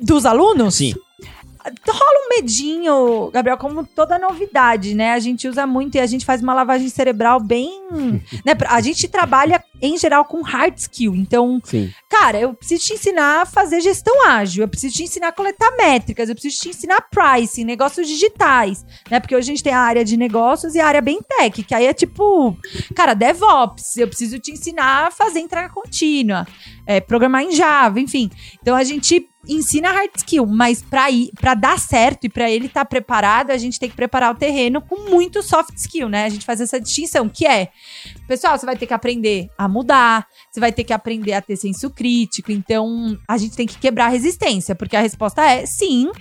[0.02, 0.76] Dos alunos?
[0.76, 0.94] Sim.
[1.88, 5.14] Rola um medinho, Gabriel, como toda novidade, né?
[5.14, 7.84] A gente usa muito e a gente faz uma lavagem cerebral bem.
[8.46, 8.54] né?
[8.68, 11.16] A gente trabalha, em geral, com hard skill.
[11.16, 11.92] Então, Sim.
[12.10, 15.76] cara, eu preciso te ensinar a fazer gestão ágil, eu preciso te ensinar a coletar
[15.76, 19.20] métricas, eu preciso te ensinar pricing, negócios digitais, né?
[19.20, 21.74] Porque hoje a gente tem a área de negócios e a área bem tech, que
[21.74, 22.58] aí é tipo,
[22.96, 26.48] cara, DevOps, eu preciso te ensinar a fazer entrega contínua,
[26.86, 28.30] é, programar em Java, enfim.
[28.62, 32.68] Então a gente ensina hard skill, mas para ir, para dar certo e para ele
[32.68, 36.26] estar preparado, a gente tem que preparar o terreno com muito soft skill, né?
[36.26, 37.70] A gente faz essa distinção, que é,
[38.28, 41.56] pessoal, você vai ter que aprender a mudar, você vai ter que aprender a ter
[41.56, 46.12] senso crítico, então a gente tem que quebrar a resistência, porque a resposta é sim.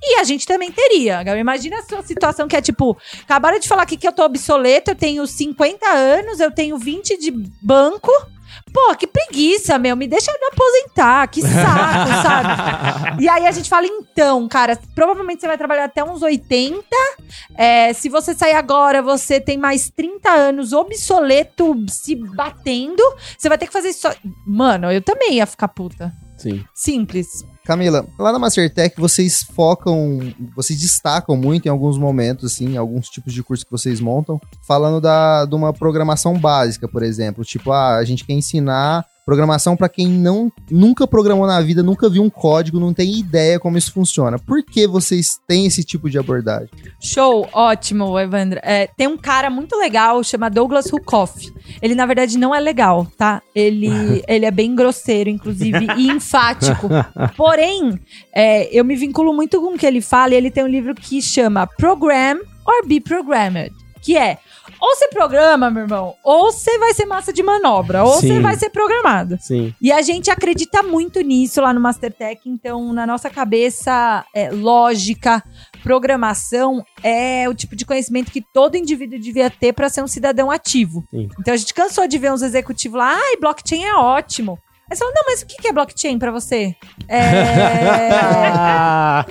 [0.00, 1.22] E a gente também teria.
[1.36, 4.92] Imagina a sua situação que é tipo: acabaram de falar aqui que eu tô obsoleto,
[4.92, 8.10] eu tenho 50 anos, eu tenho 20 de banco.
[8.72, 9.96] Pô, que preguiça, meu.
[9.96, 11.26] Me deixa me aposentar.
[11.28, 13.22] Que saco, sabe?
[13.22, 16.84] E aí a gente fala, então, cara, provavelmente você vai trabalhar até uns 80.
[17.56, 23.02] É, se você sair agora, você tem mais 30 anos obsoleto se batendo.
[23.36, 24.00] Você vai ter que fazer isso.
[24.02, 24.14] só-
[24.46, 26.12] Mano, eu também ia ficar puta.
[26.36, 26.64] Sim.
[26.74, 27.44] Simples.
[27.68, 33.30] Camila, lá na Mastertech vocês focam, vocês destacam muito em alguns momentos, assim, alguns tipos
[33.30, 37.44] de curso que vocês montam, falando da, de uma programação básica, por exemplo.
[37.44, 42.08] Tipo, ah, a gente quer ensinar programação para quem não nunca programou na vida, nunca
[42.08, 44.38] viu um código, não tem ideia como isso funciona.
[44.38, 46.70] Por que vocês têm esse tipo de abordagem?
[46.98, 48.58] Show, ótimo, Evandro.
[48.62, 51.52] É, tem um cara muito legal, chama Douglas Rukoff.
[51.82, 53.42] Ele, na verdade, não é legal, tá?
[53.54, 53.90] Ele,
[54.26, 56.88] ele é bem grosseiro, inclusive, e enfático.
[57.36, 58.00] Porém,
[58.34, 60.94] é, eu me vinculo muito com o que ele fala, e ele tem um livro
[60.94, 64.38] que chama Program or Be Programmed, que é
[64.80, 68.28] ou você programa, meu irmão, ou você vai ser massa de manobra, ou Sim.
[68.28, 69.38] você vai ser programado.
[69.40, 69.74] Sim.
[69.80, 75.42] E a gente acredita muito nisso lá no Mastertech, então na nossa cabeça, é, lógica,
[75.82, 80.50] programação é o tipo de conhecimento que todo indivíduo devia ter para ser um cidadão
[80.50, 81.04] ativo.
[81.10, 81.28] Sim.
[81.40, 84.58] Então a gente cansou de ver uns executivos lá, ai, blockchain é ótimo.
[84.90, 86.74] Aí você fala, não, mas o que é blockchain para você?
[87.08, 87.24] É.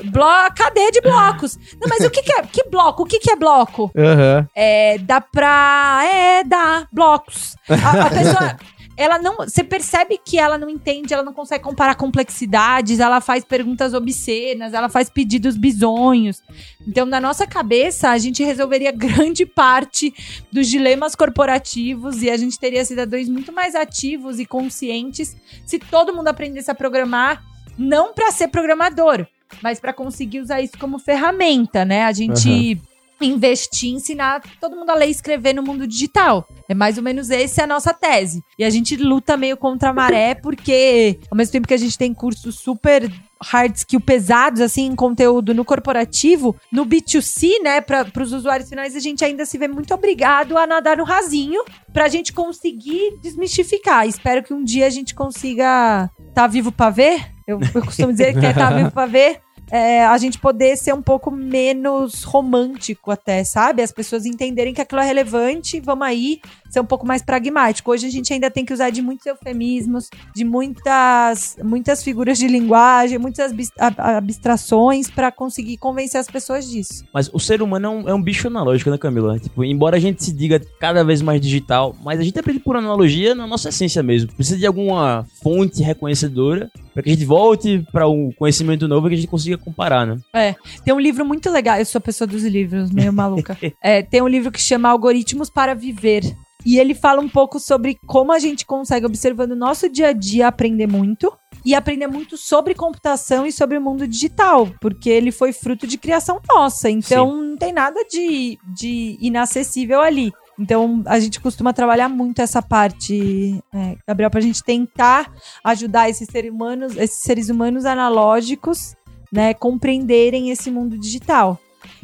[0.11, 1.57] Blo cadeia de blocos.
[1.81, 2.43] Não, mas o que, que é?
[2.43, 3.03] Que bloco?
[3.03, 3.91] O que, que é bloco?
[3.97, 4.47] Aham.
[4.55, 6.01] É, dá pra.
[6.03, 6.87] É, dá.
[6.91, 7.55] Blocos.
[7.69, 8.55] A, a pessoa.
[8.97, 9.37] Ela não.
[9.37, 14.73] Você percebe que ela não entende, ela não consegue comparar complexidades, ela faz perguntas obscenas,
[14.73, 16.41] ela faz pedidos bizonhos.
[16.85, 20.11] Então, na nossa cabeça, a gente resolveria grande parte
[20.51, 26.13] dos dilemas corporativos e a gente teria cidadãos muito mais ativos e conscientes se todo
[26.13, 27.43] mundo aprendesse a programar,
[27.77, 29.27] não para ser programador,
[29.61, 32.03] mas para conseguir usar isso como ferramenta, né?
[32.03, 32.81] A gente
[33.21, 36.47] investir, ensinar todo mundo a ler e escrever no mundo digital.
[36.69, 38.43] É mais ou menos essa a nossa tese.
[38.57, 41.97] E a gente luta meio contra a maré, porque ao mesmo tempo que a gente
[41.97, 43.09] tem cursos super
[43.41, 48.95] hard skill pesados, assim, em conteúdo no corporativo, no B2C, né, para os usuários finais,
[48.95, 54.07] a gente ainda se vê muito obrigado a nadar no rasinho pra gente conseguir desmistificar.
[54.07, 57.31] Espero que um dia a gente consiga estar tá vivo pra ver.
[57.47, 59.39] Eu, eu costumo dizer que é estar tá vivo pra ver
[59.71, 63.81] é, a gente poder ser um pouco menos romântico até, sabe?
[63.81, 67.91] As pessoas entenderem que aquilo é relevante, vamos aí ser um pouco mais pragmático.
[67.91, 72.47] Hoje a gente ainda tem que usar de muitos eufemismos, de muitas, muitas figuras de
[72.47, 73.53] linguagem, muitas
[73.97, 77.03] abstrações para conseguir convencer as pessoas disso.
[77.13, 79.39] Mas o ser humano é um, é um bicho analógico, né, Camila?
[79.39, 82.75] Tipo, embora a gente se diga cada vez mais digital, mas a gente aprende por
[82.75, 84.33] analogia na nossa essência mesmo.
[84.33, 89.09] Precisa de alguma fonte reconhecedora para que a gente volte para um conhecimento novo e
[89.09, 90.17] que a gente consiga comparar, né?
[90.33, 90.55] É.
[90.83, 93.57] Tem um livro muito legal, eu sou a pessoa dos livros, meio maluca.
[93.83, 96.23] é, tem um livro que chama Algoritmos para Viver.
[96.67, 100.11] E ele fala um pouco sobre como a gente consegue, observando o nosso dia a
[100.11, 101.31] dia, aprender muito.
[101.65, 105.97] E aprender muito sobre computação e sobre o mundo digital, porque ele foi fruto de
[105.97, 106.89] criação nossa.
[106.89, 107.47] Então Sim.
[107.49, 110.33] não tem nada de, de inacessível ali.
[110.59, 115.31] Então, a gente costuma trabalhar muito essa parte, é, Gabriel, para a gente tentar
[115.63, 118.93] ajudar esses seres humanos, esses seres humanos analógicos,
[119.31, 121.59] né, compreenderem esse mundo digital.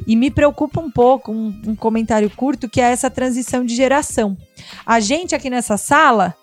[0.05, 4.37] E me preocupa um pouco um, um comentário curto que é essa transição de geração.
[4.85, 6.35] A gente aqui nessa sala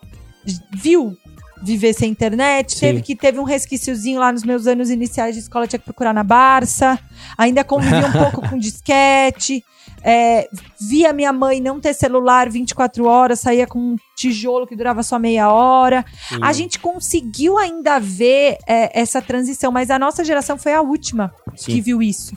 [0.73, 1.17] viu
[1.63, 2.81] viver sem internet, Sim.
[2.81, 6.15] teve que teve um resquíciozinho lá nos meus anos iniciais de escola, tinha que procurar
[6.15, 6.99] na Barça,
[7.37, 9.63] ainda convivi um pouco com disquete,
[10.03, 10.49] é,
[10.81, 15.19] via minha mãe não ter celular 24 horas, saía com um tijolo que durava só
[15.19, 16.05] meia hora.
[16.29, 16.39] Sim.
[16.43, 21.33] A gente conseguiu ainda ver é, essa transição, mas a nossa geração foi a última
[21.55, 21.73] Sim.
[21.73, 22.35] que viu isso.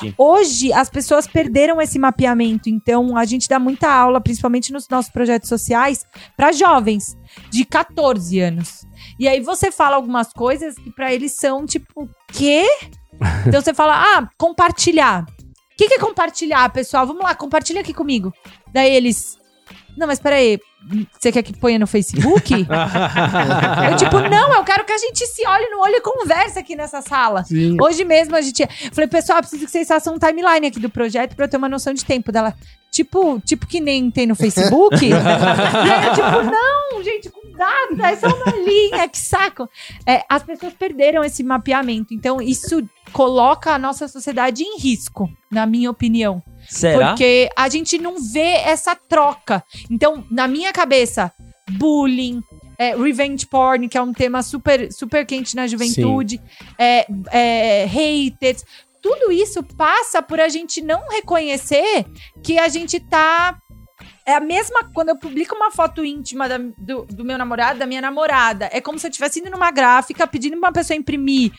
[0.00, 0.14] Sim.
[0.18, 5.10] Hoje, as pessoas perderam esse mapeamento, então a gente dá muita aula, principalmente nos nossos
[5.10, 6.04] projetos sociais,
[6.36, 7.16] para jovens
[7.50, 8.86] de 14 anos.
[9.18, 12.66] E aí você fala algumas coisas que para eles são tipo, quê?
[13.46, 15.26] Então você fala, ah, compartilhar
[15.80, 17.06] que, que é compartilhar, pessoal?
[17.06, 18.34] Vamos lá, compartilha aqui comigo.
[18.70, 19.38] Daí eles.
[19.96, 20.60] Não, mas peraí,
[21.18, 22.52] você quer que ponha no Facebook?
[23.90, 26.74] eu, tipo, não, eu quero que a gente se olhe no olho e converse aqui
[26.74, 27.44] nessa sala.
[27.44, 27.76] Sim.
[27.80, 28.66] Hoje mesmo a gente.
[28.92, 31.68] Falei, pessoal, preciso que vocês façam um timeline aqui do projeto pra eu ter uma
[31.68, 32.54] noção de tempo dela.
[32.90, 34.96] Tipo, tipo que nem tem no Facebook.
[35.06, 39.68] e aí eu, tipo, não, gente, com data, é só uma linha, que saco.
[40.06, 42.14] É, as pessoas perderam esse mapeamento.
[42.14, 46.42] Então, isso coloca a nossa sociedade em risco, na minha opinião.
[46.70, 47.08] Será?
[47.08, 49.62] Porque a gente não vê essa troca.
[49.90, 51.32] Então, na minha cabeça,
[51.72, 52.40] bullying,
[52.78, 56.40] é, revenge porn, que é um tema super, super quente na juventude,
[56.78, 58.64] é, é, haters,
[59.02, 62.06] tudo isso passa por a gente não reconhecer
[62.42, 63.58] que a gente tá.
[64.24, 64.90] É a mesma.
[64.94, 68.80] Quando eu publico uma foto íntima da, do, do, meu namorado, da minha namorada, é
[68.80, 71.52] como se eu estivesse indo numa gráfica pedindo pra uma pessoa imprimir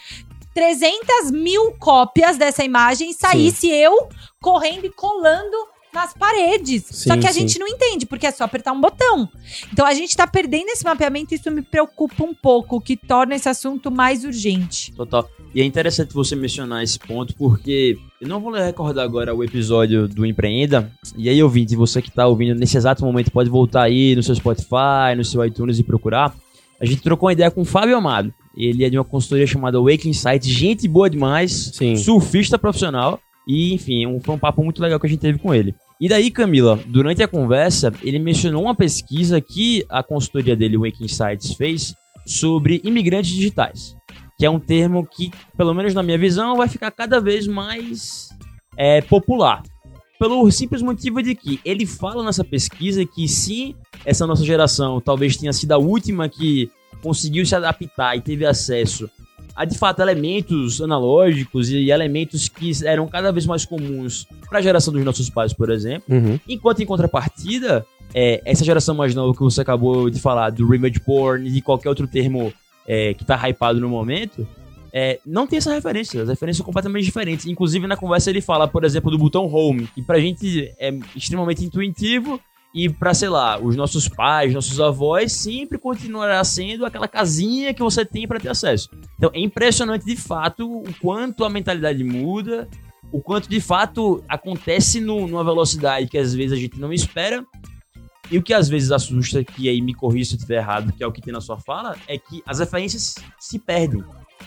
[0.54, 3.74] 300 mil cópias dessa imagem e saísse Sim.
[3.74, 4.10] eu
[4.40, 5.58] correndo e colando
[5.94, 6.84] nas paredes.
[6.86, 7.42] Sim, Só que a sim.
[7.42, 9.28] gente não entende, porque é só apertar um botão.
[9.72, 12.96] Então a gente tá perdendo esse mapeamento e isso me preocupa um pouco, o que
[12.96, 14.94] torna esse assunto mais urgente.
[14.94, 15.30] Total.
[15.54, 20.08] E é interessante você mencionar esse ponto, porque eu não vou recordar agora o episódio
[20.08, 20.90] do Empreenda.
[21.18, 24.34] E aí, ouvinte, você que tá ouvindo nesse exato momento, pode voltar aí no seu
[24.34, 26.34] Spotify, no seu iTunes e procurar.
[26.80, 28.34] A gente trocou uma ideia com o Fábio Amado.
[28.56, 31.96] Ele é de uma consultoria chamada Wake Insight, gente boa demais, Sim.
[31.96, 33.20] surfista profissional.
[33.48, 35.74] E, enfim, um, foi um papo muito legal que a gente teve com ele.
[36.00, 41.04] E daí, Camila, durante a conversa, ele mencionou uma pesquisa que a consultoria dele, Wake
[41.04, 41.94] Insights, fez
[42.26, 43.96] sobre imigrantes digitais.
[44.38, 48.30] Que é um termo que, pelo menos na minha visão, vai ficar cada vez mais
[48.78, 49.64] é, popular.
[50.20, 55.36] Pelo simples motivo de que ele fala nessa pesquisa que se essa nossa geração talvez
[55.36, 56.70] tenha sido a última que
[57.02, 59.10] conseguiu se adaptar e teve acesso
[59.56, 64.62] a de fato elementos analógicos e elementos que eram cada vez mais comuns para a
[64.62, 66.04] geração dos nossos pais, por exemplo.
[66.10, 66.40] Uhum.
[66.48, 71.00] Enquanto em contrapartida, é, essa geração mais nova que você acabou de falar, do remade
[71.00, 72.54] porn e de qualquer outro termo
[72.88, 74.48] é, que tá hypado no momento,
[74.94, 76.22] é, não tem essa referência.
[76.22, 77.46] As referências são completamente diferentes.
[77.46, 81.64] Inclusive, na conversa ele fala, por exemplo, do botão home, que pra gente é extremamente
[81.64, 82.40] intuitivo
[82.74, 87.84] E pra, sei lá, os nossos pais, nossos avós, sempre continuará sendo aquela casinha que
[87.84, 88.90] você tem para ter acesso.
[89.18, 92.70] Então é impressionante de fato o quanto a mentalidade muda,
[93.12, 97.46] o quanto de fato acontece no, numa velocidade que às vezes a gente não espera.
[98.32, 101.04] E o que às vezes assusta, que aí me corrija se eu estiver errado, que
[101.04, 104.02] é o que tem na sua fala, é que as referências se perdem.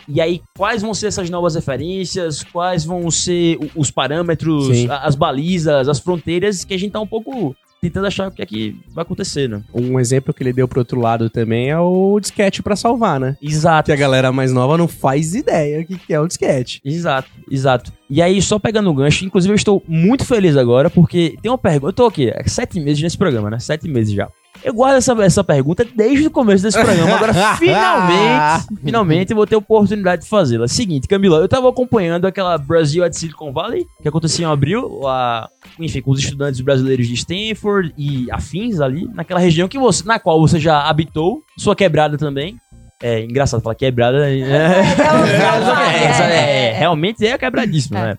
[0.09, 2.43] E aí, quais vão ser essas novas referências?
[2.43, 4.89] Quais vão ser os parâmetros, Sim.
[4.91, 7.55] as balizas, as fronteiras que a gente tá um pouco
[7.85, 9.63] tentando achar o que é que vai acontecer, né?
[9.75, 13.37] Um exemplo que ele deu pro outro lado também é o disquete pra salvar, né?
[13.43, 13.87] Exato.
[13.87, 16.81] Que a galera mais nova não faz ideia o que que é o disquete.
[16.85, 17.93] Exato, exato.
[18.09, 21.59] E aí, só pegando o gancho, inclusive eu estou muito feliz agora, porque tem uma
[21.59, 21.89] pergunta.
[21.89, 23.59] Eu tô aqui, há sete meses nesse programa, né?
[23.59, 24.29] Sete meses já.
[24.65, 27.17] Eu guardo essa, essa pergunta desde o começo desse programa.
[27.17, 30.67] Agora, finalmente, finalmente eu vou ter a oportunidade de fazê-la.
[30.67, 35.51] Seguinte, Camila, eu tava acompanhando aquela Brasil at Silicon Valley, que acontecia em abril, a,
[35.79, 40.19] enfim, com os estudantes brasileiros de Stanford e afins ali, naquela região que você, na
[40.19, 42.57] qual você já habitou, sua quebrada também.
[43.03, 44.21] É engraçado falar quebrada.
[44.21, 44.41] né?
[44.41, 48.17] É, essa é, realmente é quebradíssimo, né?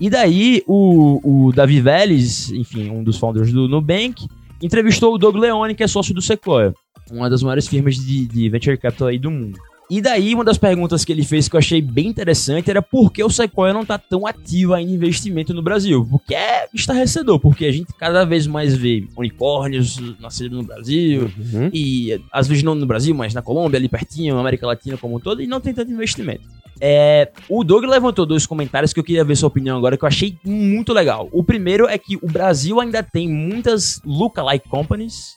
[0.00, 4.26] E daí, o, o Davi Vélez, enfim, um dos founders do Nubank,
[4.62, 6.74] entrevistou o Doug Leone, que é sócio do Sequoia,
[7.10, 9.58] uma das maiores firmas de, de venture capital aí do mundo.
[9.88, 13.12] E daí, uma das perguntas que ele fez que eu achei bem interessante era por
[13.12, 16.04] que o Sequoia não tá tão ativo em investimento no Brasil?
[16.10, 21.70] Porque é estarrecedor, porque a gente cada vez mais vê unicórnios nascendo no Brasil, Uhum.
[21.72, 25.20] e às vezes não no Brasil, mas na Colômbia, ali pertinho, América Latina como um
[25.20, 26.42] todo, e não tem tanto investimento.
[26.80, 30.08] É, o Doug levantou dois comentários que eu queria ver sua opinião agora, que eu
[30.08, 31.28] achei muito legal.
[31.32, 35.34] O primeiro é que o Brasil ainda tem muitas lookalike companies.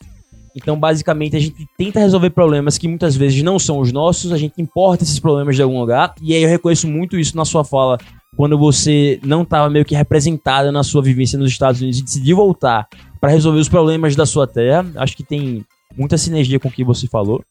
[0.54, 4.36] Então, basicamente, a gente tenta resolver problemas que muitas vezes não são os nossos, a
[4.36, 6.14] gente importa esses problemas de algum lugar.
[6.20, 7.98] E aí eu reconheço muito isso na sua fala,
[8.36, 12.36] quando você não estava meio que representada na sua vivência nos Estados Unidos e decidiu
[12.36, 12.88] voltar
[13.20, 14.84] para resolver os problemas da sua terra.
[14.96, 15.64] Acho que tem
[15.96, 17.42] muita sinergia com o que você falou.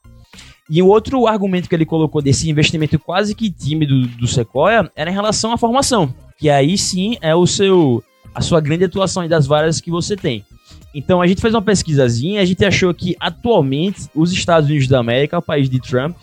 [0.70, 5.10] E o outro argumento que ele colocou desse investimento quase que tímido do Sequoia era
[5.10, 8.04] em relação à formação, que aí sim é o seu
[8.34, 10.46] a sua grande atuação e das várias que você tem.
[10.94, 15.00] Então a gente fez uma pesquisazinha, a gente achou que atualmente os Estados Unidos da
[15.00, 16.16] América, o país de Trump,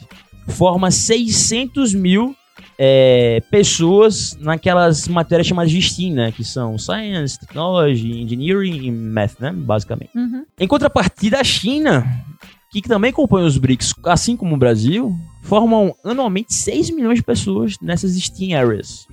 [0.48, 2.34] forma 600 mil
[2.78, 6.32] é, pessoas naquelas matérias chamadas de STEAM, né?
[6.32, 9.52] Que são Science, Technology, Engineering e Math, né?
[9.52, 10.10] Basicamente.
[10.14, 10.44] Uhum.
[10.58, 12.06] Em contrapartida, a China,
[12.82, 17.76] que também compõe os BRICS, assim como o Brasil, formam anualmente 6 milhões de pessoas
[17.80, 19.06] nessas STEAM areas.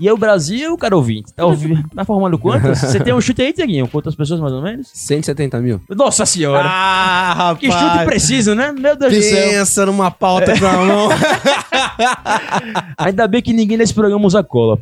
[0.00, 2.78] E aí o Brasil, cara ouvinte, tá, ouvi- tá formando quantas?
[2.80, 3.86] Você tem um chute aí, Tiaguinho?
[3.86, 4.88] Quantas pessoas mais ou menos?
[4.92, 5.80] 170 mil.
[5.90, 6.64] Nossa senhora!
[6.66, 8.72] Ah, que chute preciso, né?
[8.72, 9.50] Meu Deus do céu!
[9.50, 11.08] Pensa numa pauta pra mão.
[12.98, 14.78] Ainda bem que ninguém nesse programa usa cola.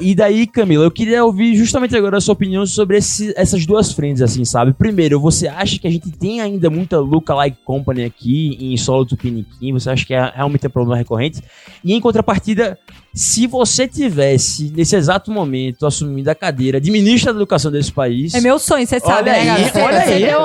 [0.00, 3.92] E daí, Camila, eu queria ouvir justamente agora a sua opinião sobre esse- essas duas
[3.92, 4.72] frentes, assim, sabe?
[4.72, 9.72] Primeiro, você acha que a gente tem ainda muita lookalike company aqui em solo tupiniquim?
[9.72, 11.40] Você acha que é realmente um problema recorrente?
[11.84, 12.78] E em contrapartida,
[13.14, 18.34] se você tivesse, nesse exato momento, assumindo a cadeira de ministra da educação desse país...
[18.34, 19.64] É meu sonho, você sabe, Olha né, aí?
[19.70, 20.24] Você- olha você aí.
[20.26, 20.40] deu-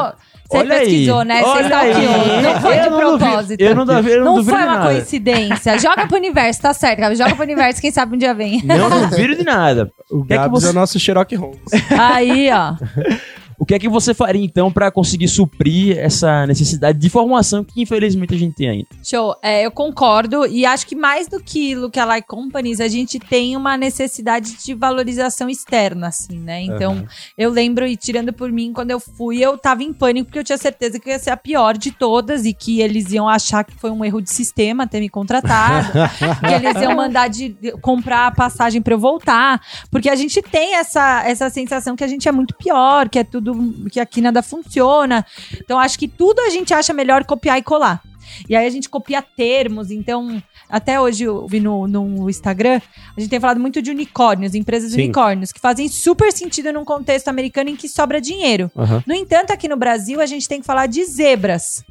[0.50, 1.28] Você Olha pesquisou, aí.
[1.28, 1.42] né?
[1.44, 2.42] Você stalkeou.
[2.42, 3.62] Não foi Eu de não duvido- propósito.
[3.62, 4.92] eu não duvido- eu não duvido foi uma nada.
[4.94, 5.78] coincidência.
[5.80, 7.16] Joga pro universo, tá certo, Gabi.
[7.16, 8.62] Joga pro universo, quem sabe um dia vem.
[8.66, 9.92] Não duvido de nada.
[10.10, 11.60] O que é que Gabs você- é o nosso Sherlock Holmes.
[12.00, 12.74] Aí, ó.
[13.60, 17.82] O que é que você faria então pra conseguir suprir essa necessidade de formação que
[17.82, 18.88] infelizmente a gente tem ainda?
[19.04, 19.36] Show.
[19.44, 23.76] É, eu concordo e acho que mais do que lookalike companies, a gente tem uma
[23.78, 26.62] necessidade de valorização externa, assim, né?
[26.62, 27.06] Então,
[27.38, 30.44] eu lembro, e tirando por mim, quando eu fui, eu tava em pânico porque eu
[30.44, 33.64] tinha certeza que eu ia ser a pior de todas e que eles iam achar
[33.64, 35.92] que foi um erro de sistema ter me contratado,
[36.40, 40.76] que eles iam mandar de, comprar a passagem pra eu voltar, porque a gente tem
[40.76, 43.49] essa, essa sensação que a gente é muito pior, que é tudo,
[43.92, 45.26] que aqui nada funciona.
[45.54, 48.02] Então, acho que tudo a gente acha melhor copiar e colar.
[48.48, 52.82] E aí a gente copia termos, então, até hoje eu vi no, no Instagram,
[53.16, 55.04] a gente tem falado muito de unicórnios, empresas Sim.
[55.04, 58.72] unicórnios, que fazem super sentido num contexto americano em que sobra dinheiro.
[58.76, 59.04] Aham.
[59.06, 61.84] No entanto, aqui no Brasil, a gente tem que falar de zebras.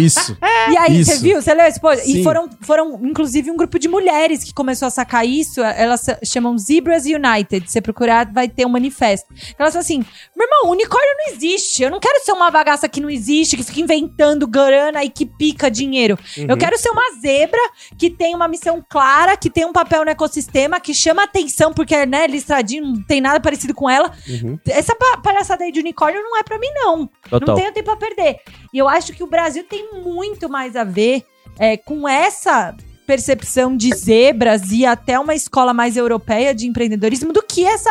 [0.00, 0.36] Isso.
[0.68, 1.12] E aí, Isso.
[1.12, 1.40] você viu?
[1.40, 2.04] Você leu esse post?
[2.04, 2.20] Sim.
[2.20, 5.60] E foram, foram, inclusive, um grupo de mulheres que começou a sacar isso.
[5.62, 7.70] Elas chamam Zebras United.
[7.70, 9.32] Você procurar, vai ter um manifesto.
[9.58, 10.04] Elas falam assim:
[10.36, 11.82] meu irmão, unicórnio não existe.
[11.82, 15.24] Eu não quero ser uma bagaça que não existe, que fica inventando grana e que
[15.24, 16.18] pica dinheiro.
[16.36, 16.46] Uhum.
[16.48, 17.60] Eu quero ser uma zebra
[17.98, 22.06] que tem uma missão clara, que tem um papel no ecossistema, que chama atenção, porque,
[22.06, 24.10] né, listradinho não tem nada parecido com ela.
[24.28, 24.58] Uhum.
[24.68, 27.08] Essa pa- palhaçada aí de unicórnio não é pra mim, não.
[27.28, 27.48] Total.
[27.48, 28.36] Não tenho tempo a perder.
[28.72, 31.22] E eu acho que o Brasil tem muito mais a ver
[31.58, 32.74] é, com essa
[33.06, 37.90] percepção de zebras e até uma escola mais europeia de empreendedorismo do que essa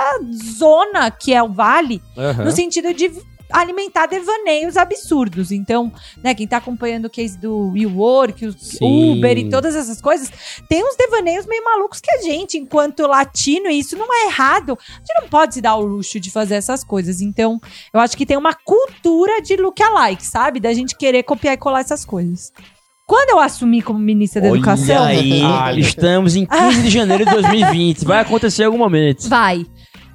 [0.57, 2.43] zona que é o Vale, Aham.
[2.43, 3.09] no sentido de
[3.55, 5.51] alimentar devaneios absurdos.
[5.51, 5.91] Então,
[6.23, 9.13] né, quem tá acompanhando o case do WeWork, o Sim.
[9.13, 10.29] Uber e todas essas coisas,
[10.67, 14.77] tem uns devaneios meio malucos que a gente, enquanto latino, e isso não é errado,
[14.79, 17.21] a gente não pode se dar o luxo de fazer essas coisas.
[17.21, 17.59] Então,
[17.93, 20.59] eu acho que tem uma cultura de look-alike, sabe?
[20.59, 22.51] Da gente querer copiar e colar essas coisas.
[23.07, 25.79] Quando eu assumi como ministra da Educação, Olha aí, Olha.
[25.79, 28.03] estamos em 15 de janeiro de 2020.
[28.03, 29.29] Vai acontecer em algum momento.
[29.29, 29.63] Vai.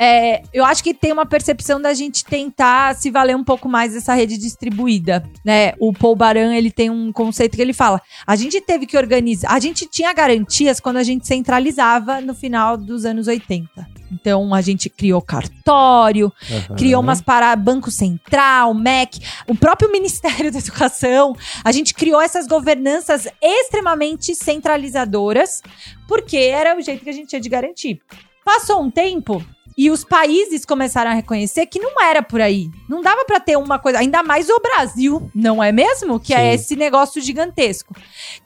[0.03, 3.93] É, eu acho que tem uma percepção da gente tentar se valer um pouco mais
[3.93, 5.75] dessa rede distribuída, né?
[5.79, 9.53] O Paul Baran, ele tem um conceito que ele fala: a gente teve que organizar,
[9.53, 13.87] a gente tinha garantias quando a gente centralizava no final dos anos 80.
[14.11, 16.33] Então a gente criou cartório,
[16.79, 21.37] criou umas para Banco Central, MEC, o próprio Ministério da Educação.
[21.63, 25.63] A gente criou essas governanças extremamente centralizadoras,
[26.09, 28.01] porque era o jeito que a gente tinha de garantir.
[28.43, 29.45] Passou um tempo
[29.81, 32.71] e os países começaram a reconhecer que não era por aí.
[32.87, 36.21] Não dava para ter uma coisa, ainda mais o Brasil, não é mesmo?
[36.21, 36.55] Que é Sim.
[36.63, 37.97] esse negócio gigantesco.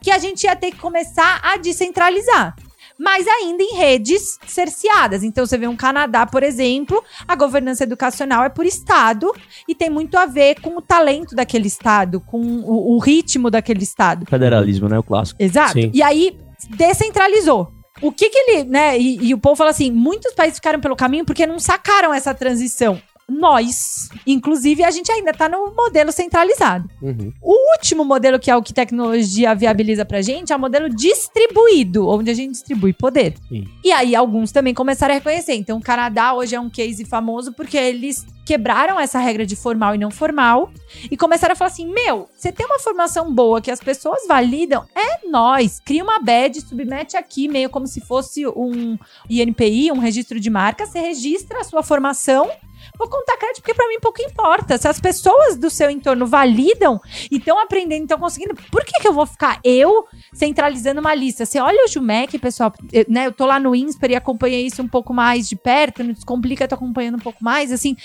[0.00, 2.54] Que a gente ia ter que começar a descentralizar.
[2.96, 5.24] Mas ainda em redes cerceadas.
[5.24, 9.34] Então, você vê um Canadá, por exemplo, a governança educacional é por estado
[9.66, 13.82] e tem muito a ver com o talento daquele estado, com o, o ritmo daquele
[13.82, 14.24] estado.
[14.24, 15.00] Federalismo, né?
[15.00, 15.42] O clássico.
[15.42, 15.72] Exato.
[15.72, 15.90] Sim.
[15.92, 16.38] E aí,
[16.70, 17.72] descentralizou.
[18.04, 18.98] O que que ele, né?
[18.98, 22.34] E, e o povo fala assim: muitos países ficaram pelo caminho porque não sacaram essa
[22.34, 23.00] transição.
[23.28, 26.88] Nós, inclusive, a gente ainda tá no modelo centralizado.
[27.00, 27.32] Uhum.
[27.40, 32.08] O último modelo, que é o que tecnologia viabiliza pra gente, é o modelo distribuído,
[32.08, 33.34] onde a gente distribui poder.
[33.48, 33.66] Sim.
[33.82, 35.54] E aí, alguns também começaram a reconhecer.
[35.54, 39.94] Então, o Canadá hoje é um case famoso porque eles quebraram essa regra de formal
[39.94, 40.70] e não formal
[41.10, 44.84] e começaram a falar assim: meu, você tem uma formação boa que as pessoas validam,
[44.94, 45.80] é nós.
[45.80, 48.98] Cria uma badge, submete aqui, meio como se fosse um
[49.28, 50.86] INPI, um registro de marca.
[50.86, 52.50] Você registra a sua formação.
[52.96, 54.78] Vou contar crédito porque pra mim pouco importa.
[54.78, 59.08] Se as pessoas do seu entorno validam e estão aprendendo, estão conseguindo, por que, que
[59.08, 61.44] eu vou ficar eu centralizando uma lista?
[61.44, 63.26] Você olha o Jumec, pessoal, eu, né?
[63.26, 66.64] Eu tô lá no INSPER e acompanhei isso um pouco mais de perto, no Descomplica,
[66.64, 67.96] eu tô acompanhando um pouco mais, assim.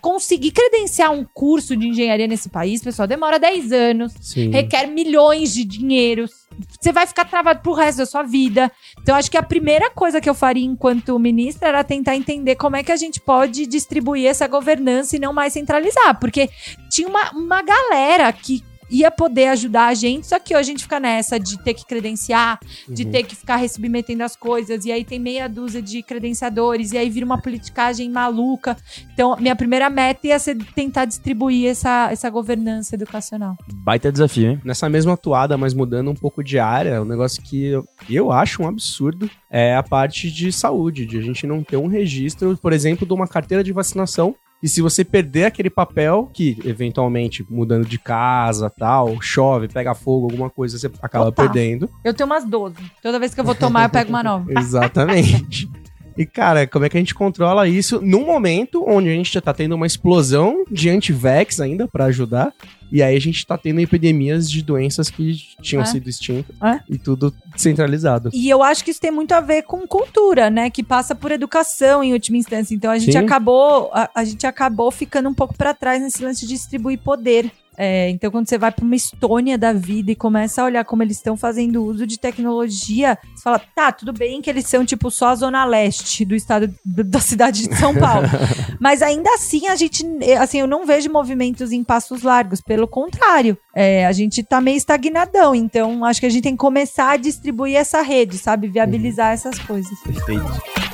[0.00, 4.50] Conseguir credenciar um curso de engenharia nesse país, pessoal, demora 10 anos Sim.
[4.50, 6.45] requer milhões de dinheiros.
[6.80, 8.70] Você vai ficar travado pro resto da sua vida.
[9.00, 12.76] Então, acho que a primeira coisa que eu faria enquanto ministra era tentar entender como
[12.76, 16.18] é que a gente pode distribuir essa governança e não mais centralizar.
[16.18, 16.48] Porque
[16.90, 20.82] tinha uma, uma galera que ia poder ajudar a gente, só que hoje a gente
[20.82, 22.58] fica nessa de ter que credenciar,
[22.88, 26.98] de ter que ficar resubmetendo as coisas, e aí tem meia dúzia de credenciadores, e
[26.98, 28.76] aí vira uma politicagem maluca.
[29.12, 33.56] Então, minha primeira meta ia ser tentar distribuir essa, essa governança educacional.
[33.72, 34.60] Baita desafio, hein?
[34.64, 38.62] Nessa mesma toada, mas mudando um pouco de área, um negócio que eu, eu acho
[38.62, 42.72] um absurdo é a parte de saúde, de a gente não ter um registro, por
[42.72, 44.34] exemplo, de uma carteira de vacinação.
[44.66, 50.24] E se você perder aquele papel, que eventualmente mudando de casa, tal, chove, pega fogo,
[50.24, 51.44] alguma coisa, você acaba Total.
[51.44, 51.88] perdendo.
[52.02, 52.74] Eu tenho umas 12.
[53.00, 54.44] Toda vez que eu vou tomar, eu pego uma nova.
[54.58, 55.70] Exatamente.
[56.16, 59.40] E, cara, como é que a gente controla isso num momento onde a gente já
[59.40, 62.52] tá tendo uma explosão de anti-vax ainda pra ajudar?
[62.90, 65.86] E aí a gente tá tendo epidemias de doenças que tinham É.
[65.86, 66.80] sido extintas É.
[66.88, 68.30] e tudo centralizado.
[68.32, 70.70] E eu acho que isso tem muito a ver com cultura, né?
[70.70, 72.74] Que passa por educação em última instância.
[72.74, 73.18] Então a gente Sim.
[73.18, 77.50] acabou, a, a gente acabou ficando um pouco pra trás nesse lance de distribuir poder.
[77.76, 81.02] É, então, quando você vai pra uma Estônia da vida e começa a olhar como
[81.02, 85.10] eles estão fazendo uso de tecnologia, você fala, tá, tudo bem que eles são, tipo,
[85.10, 88.26] só a zona leste do estado do- da cidade de São Paulo.
[88.80, 90.04] Mas ainda assim, a gente,
[90.40, 92.60] assim, eu não vejo movimentos em passos largos.
[92.60, 95.54] Pelo contrário, é, a gente tá meio estagnadão.
[95.54, 98.68] Então, acho que a gente tem que começar a distribuir essa rede, sabe?
[98.68, 99.98] Viabilizar essas coisas.
[100.00, 100.85] Perfeito.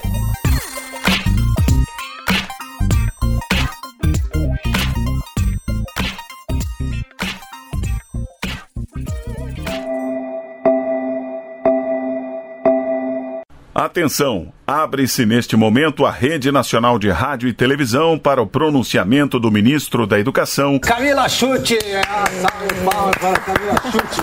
[13.84, 14.52] Atenção!
[14.64, 20.06] Abre-se neste momento a Rede Nacional de Rádio e Televisão para o pronunciamento do ministro
[20.06, 24.22] da Educação, Camila Chute, salve palmas para Camila Chute.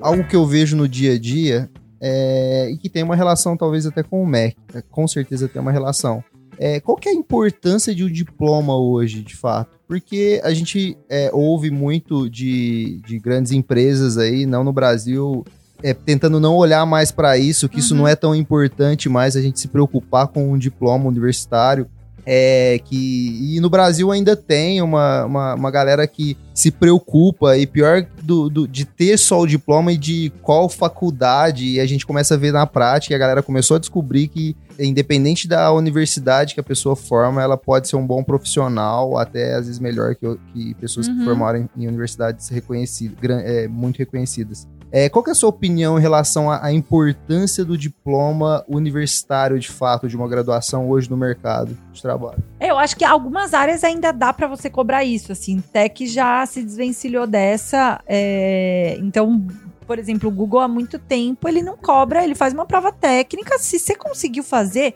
[0.00, 1.70] algo que eu vejo no dia a dia
[2.00, 4.82] é, e que tem uma relação talvez até com o MEC, né?
[4.90, 6.24] com certeza tem uma relação.
[6.58, 9.78] É, qual que é a importância de um diploma hoje, de fato?
[9.92, 15.44] Porque a gente é, ouve muito de, de grandes empresas aí, não no Brasil,
[15.82, 18.00] é, tentando não olhar mais para isso, que isso Uhum.
[18.00, 21.86] não é tão importante mais a gente se preocupar com um diploma universitário.
[22.24, 27.66] É que, e no Brasil ainda tem uma, uma, uma galera que se preocupa, e
[27.66, 32.06] pior do, do- de ter só o diploma e de qual faculdade, e a gente
[32.06, 36.54] começa a ver na prática, e a galera começou a descobrir que, independente da universidade
[36.54, 40.26] que a pessoa forma, ela pode ser um bom profissional, até às vezes melhor que,
[40.52, 41.24] que pessoas que Uhum.
[41.24, 44.66] formaram em, em universidades reconhecidas, é, muito reconhecidas.
[44.92, 49.70] É, qual é a sua opinião em relação à, à importância do diploma universitário, de
[49.70, 52.42] fato, de uma graduação hoje no mercado de trabalho?
[52.60, 55.60] Eu acho que algumas áreas ainda dá pra você cobrar isso, assim.
[55.72, 58.00] Tech já se desvencilhou dessa.
[58.06, 59.46] é, Então,
[59.86, 63.58] por exemplo, o Google há muito tempo ele não cobra, ele faz uma prova técnica.
[63.58, 64.94] Se você conseguiu fazer,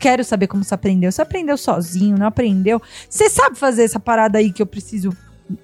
[0.00, 1.12] quero saber como você aprendeu.
[1.12, 2.80] Você aprendeu sozinho, não aprendeu?
[3.08, 5.14] Você sabe fazer essa parada aí que eu preciso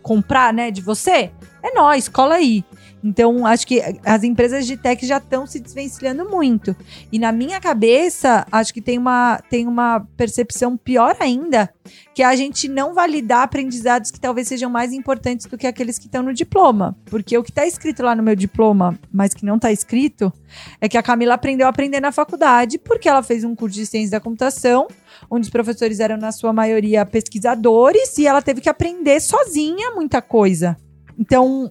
[0.03, 1.31] comprar, né, de você?
[1.63, 2.63] É nóis, cola aí.
[3.03, 6.77] Então, acho que as empresas de tech já estão se desvencilhando muito.
[7.11, 11.73] E na minha cabeça, acho que tem uma, tem uma percepção pior ainda,
[12.15, 15.99] que é a gente não validar aprendizados que talvez sejam mais importantes do que aqueles
[15.99, 16.97] que estão no diploma.
[17.07, 20.33] Porque o que está escrito lá no meu diploma, mas que não está escrito,
[20.81, 23.87] é que a Camila aprendeu a aprender na faculdade, porque ela fez um curso de
[23.87, 24.87] ciência da computação,
[25.31, 30.21] onde os professores eram, na sua maioria, pesquisadores, e ela teve que aprender sozinha muita
[30.21, 30.77] coisa.
[31.19, 31.71] Então,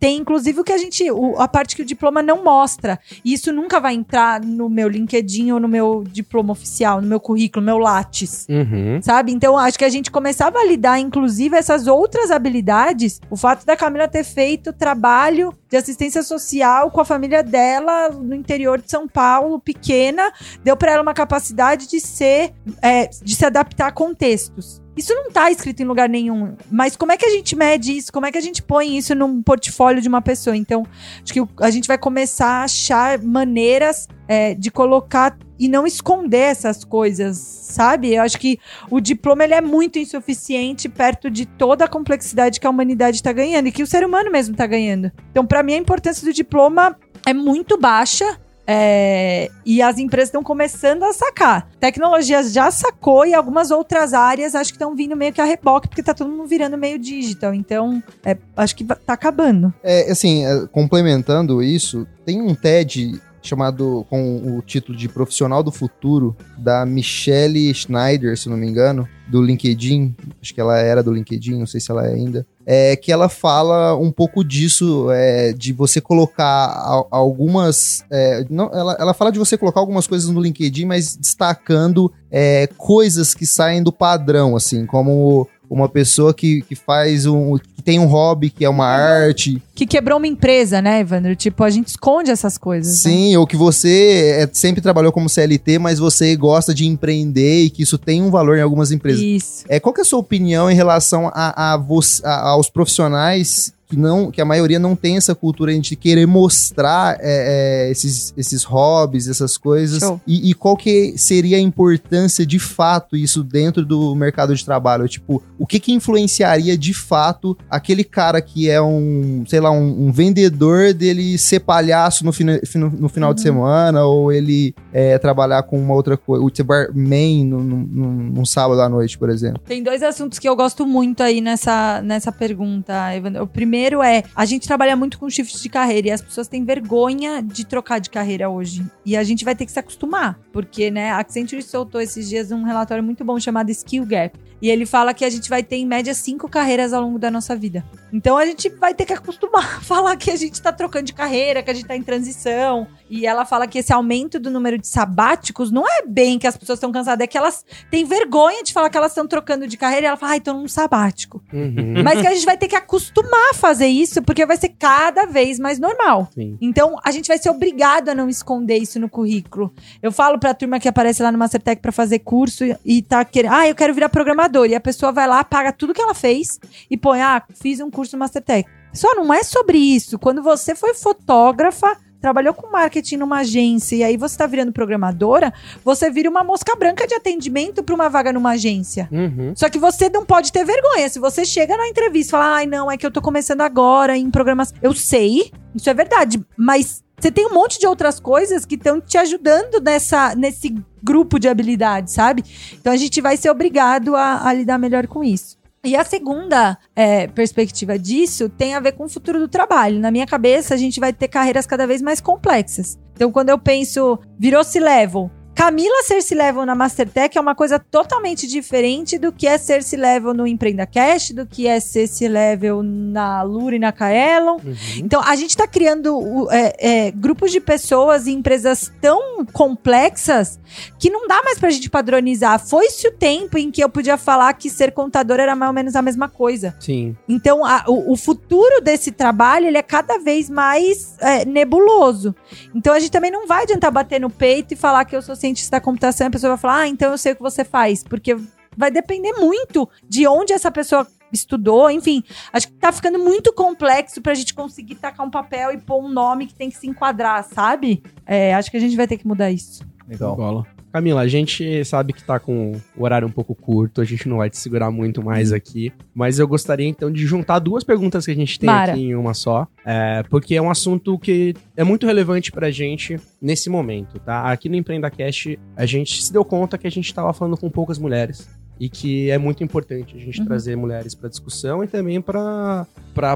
[0.00, 1.10] tem inclusive o que a gente.
[1.10, 2.98] o- a parte que o diploma não mostra.
[3.24, 7.20] E isso nunca vai entrar no meu LinkedIn ou no meu diploma oficial, no meu
[7.20, 8.46] currículo, no meu Lattes.
[8.48, 9.00] Uhum.
[9.02, 9.32] Sabe?
[9.32, 13.20] Então, acho que a gente começar a validar, inclusive, essas outras habilidades.
[13.30, 18.34] O fato da Camila ter feito trabalho de assistência social com a família dela no
[18.34, 20.32] interior de São Paulo, pequena,
[20.64, 24.80] deu para ela uma capacidade de ser, é, de se adaptar a contextos.
[24.98, 26.56] Isso não tá escrito em lugar nenhum.
[26.68, 28.12] Mas como é que a gente mede isso?
[28.12, 30.56] Como é que a gente põe isso num portfólio de uma pessoa?
[30.56, 30.84] Então,
[31.22, 36.50] acho que a gente vai começar a achar maneiras é, de colocar e não esconder
[36.50, 38.14] essas coisas, sabe?
[38.14, 38.58] Eu acho que
[38.90, 43.32] o diploma ele é muito insuficiente perto de toda a complexidade que a humanidade está
[43.32, 45.12] ganhando e que o ser humano mesmo está ganhando.
[45.30, 48.36] Então, para mim, a importância do diploma é muito baixa.
[48.70, 51.66] É, e as empresas estão começando a sacar.
[51.80, 55.88] Tecnologia já sacou e algumas outras áreas acho que estão vindo meio que a reboque,
[55.88, 57.54] porque tá todo mundo virando meio digital.
[57.54, 59.72] Então, é, acho que tá acabando.
[59.82, 65.70] É, assim, é, complementando isso, tem um TED chamado com o título de Profissional do
[65.70, 71.12] Futuro, da Michelle Schneider, se não me engano, do LinkedIn, acho que ela era do
[71.12, 75.52] LinkedIn, não sei se ela é ainda, é que ela fala um pouco disso, é,
[75.52, 80.30] de você colocar al- algumas, é, não, ela, ela fala de você colocar algumas coisas
[80.30, 86.62] no LinkedIn, mas destacando é, coisas que saem do padrão, assim, como uma pessoa que,
[86.62, 90.80] que faz um, que tem um hobby que é uma arte, Que quebrou uma empresa,
[90.82, 91.34] né, Evandro?
[91.36, 93.04] Tipo, a gente esconde essas coisas.
[93.04, 93.10] né?
[93.10, 97.70] Sim, ou que você é, sempre trabalhou como CLT, mas você gosta de empreender e
[97.70, 99.20] que isso tem um valor em algumas empresas.
[99.22, 99.64] Isso.
[99.68, 101.80] É, qual que é a sua opinião em relação a, a
[102.24, 107.16] a- aos profissionais que, não, que a maioria não tem essa cultura de querer mostrar
[107.20, 110.02] é, é, esses, esses hobbies, essas coisas?
[110.26, 115.08] E, e qual que seria a importância de fato isso dentro do mercado de trabalho?
[115.08, 120.08] Tipo, o que que influenciaria de fato aquele cara que é um, sei lá, um,
[120.08, 125.16] um vendedor dele ser palhaço no, fina- fino- no final de semana ou ele é,
[125.18, 129.30] trabalhar com uma outra coisa, o ser barman num, num, num sábado à noite, por
[129.30, 129.60] exemplo?
[129.66, 133.42] Tem dois assuntos que eu gosto muito aí nessa, nessa pergunta, Evandro.
[133.44, 136.64] O primeiro é, a gente trabalha muito com shift de carreira e as pessoas têm
[136.64, 138.84] vergonha de trocar de carreira hoje.
[139.04, 142.50] E a gente vai ter que se acostumar, porque, né, a Accenture soltou esses dias
[142.50, 144.38] um relatório muito bom chamado Skill Gap.
[144.60, 147.30] E ele fala que a gente vai ter, em média, cinco carreiras ao longo da
[147.30, 147.84] nossa vida.
[148.12, 151.12] Então a gente vai ter que acostumar a falar que a gente tá trocando de
[151.12, 152.86] carreira, que a gente tá em transição.
[153.10, 156.56] E ela fala que esse aumento do número de sabáticos não é bem que as
[156.56, 159.76] pessoas estão cansadas, é que elas têm vergonha de falar que elas estão trocando de
[159.76, 161.42] carreira e ela fala, ai, tô num sabático.
[161.52, 162.02] Uhum.
[162.02, 165.24] Mas que a gente vai ter que acostumar a fazer isso, porque vai ser cada
[165.24, 166.28] vez mais normal.
[166.34, 166.58] Sim.
[166.60, 169.72] Então, a gente vai ser obrigado a não esconder isso no currículo.
[170.02, 173.24] Eu falo pra turma que aparece lá no Mastertech pra fazer curso e, e tá
[173.24, 174.47] querendo, ah, eu quero virar programador.
[174.66, 176.58] E a pessoa vai lá, paga tudo que ela fez
[176.90, 178.68] e põe, ah, fiz um curso no Mastertech.
[178.92, 180.18] Só não é sobre isso.
[180.18, 185.52] Quando você foi fotógrafa, trabalhou com marketing numa agência e aí você tá virando programadora,
[185.84, 189.08] você vira uma mosca branca de atendimento pra uma vaga numa agência.
[189.10, 189.52] Uhum.
[189.54, 191.08] Só que você não pode ter vergonha.
[191.08, 194.16] Se você chega na entrevista e fala, ai, não, é que eu tô começando agora
[194.16, 194.76] em programação.
[194.82, 199.00] Eu sei, isso é verdade, mas você tem um monte de outras coisas que estão
[199.00, 202.44] te ajudando nessa, nesse grupo de habilidades, sabe?
[202.72, 205.58] Então a gente vai ser obrigado a, a lidar melhor com isso.
[205.84, 210.00] E a segunda é, perspectiva disso tem a ver com o futuro do trabalho.
[210.00, 212.98] Na minha cabeça, a gente vai ter carreiras cada vez mais complexas.
[213.14, 217.80] Então, quando eu penso, virou C-level, Camila ser se level na Mastertech é uma coisa
[217.80, 222.06] totalmente diferente do que é ser se level no Empreenda Cash, do que é ser
[222.06, 224.58] se level na Lura e na Kaelon.
[224.64, 224.74] Uhum.
[224.98, 230.60] Então, a gente está criando é, é, grupos de pessoas e empresas tão complexas
[230.96, 232.64] que não dá mais pra gente padronizar.
[232.64, 235.96] Foi-se o tempo em que eu podia falar que ser contador era mais ou menos
[235.96, 236.76] a mesma coisa.
[236.78, 237.16] Sim.
[237.28, 242.32] Então, a- o, o futuro desse trabalho ele é cada vez mais é, nebuloso.
[242.72, 245.34] Então, a gente também não vai adiantar bater no peito e falar que eu sou
[245.34, 248.02] cientista da computação a pessoa vai falar, ah, então eu sei o que você faz.
[248.02, 248.36] Porque
[248.76, 252.22] vai depender muito de onde essa pessoa estudou, enfim.
[252.52, 256.08] Acho que tá ficando muito complexo pra gente conseguir tacar um papel e pôr um
[256.08, 258.02] nome que tem que se enquadrar, sabe?
[258.26, 259.84] É, acho que a gente vai ter que mudar isso.
[260.06, 260.36] Legal.
[260.36, 260.77] Bola.
[260.92, 264.38] Camila, a gente sabe que tá com o horário um pouco curto, a gente não
[264.38, 268.32] vai te segurar muito mais aqui, mas eu gostaria então de juntar duas perguntas que
[268.32, 268.92] a gente tem Mara.
[268.92, 273.16] aqui em uma só, é, porque é um assunto que é muito relevante pra gente
[273.40, 274.50] nesse momento, tá?
[274.50, 277.70] Aqui no Empreenda Cash, a gente se deu conta que a gente tava falando com
[277.70, 278.48] poucas mulheres
[278.80, 280.46] e que é muito importante a gente Uhum.
[280.46, 282.86] trazer mulheres pra discussão e também pra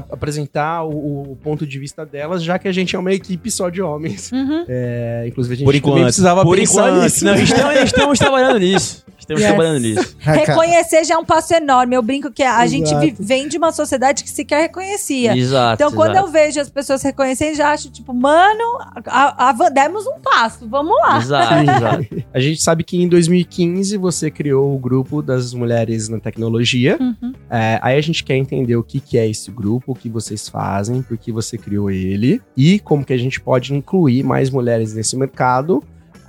[0.09, 3.69] apresentar o, o ponto de vista delas, já que a gente é uma equipe só
[3.69, 4.31] de homens.
[4.31, 4.65] Uhum.
[4.67, 6.03] É, inclusive a gente Por enquanto.
[6.03, 7.03] precisava por pensar enquanto.
[7.03, 7.25] nisso.
[7.25, 9.03] Não, estamos, estamos trabalhando nisso.
[9.23, 9.49] Estamos Yes.
[9.51, 10.15] trabalhando nisso.
[10.19, 11.95] Reconhecer já é um passo enorme.
[11.95, 12.99] Eu brinco que a gente Exato.
[13.01, 15.35] vi- vem de uma sociedade que sequer reconhecia.
[15.35, 15.81] Exato.
[15.81, 16.27] Então, quando exato.
[16.27, 18.63] eu vejo as pessoas reconhecendo, já acho, tipo, mano,
[19.05, 21.17] a- a- demos um passo, vamos lá.
[21.17, 22.23] Exato, exato.
[22.33, 26.97] A gente sabe que em 2015 você criou o grupo das mulheres na tecnologia.
[26.99, 27.33] Uhum.
[27.49, 30.49] É, aí a gente quer entender o que, que é esse grupo, o que vocês
[30.49, 34.93] fazem, por que você criou ele e como que a gente pode incluir mais mulheres
[34.93, 35.81] nesse mercado.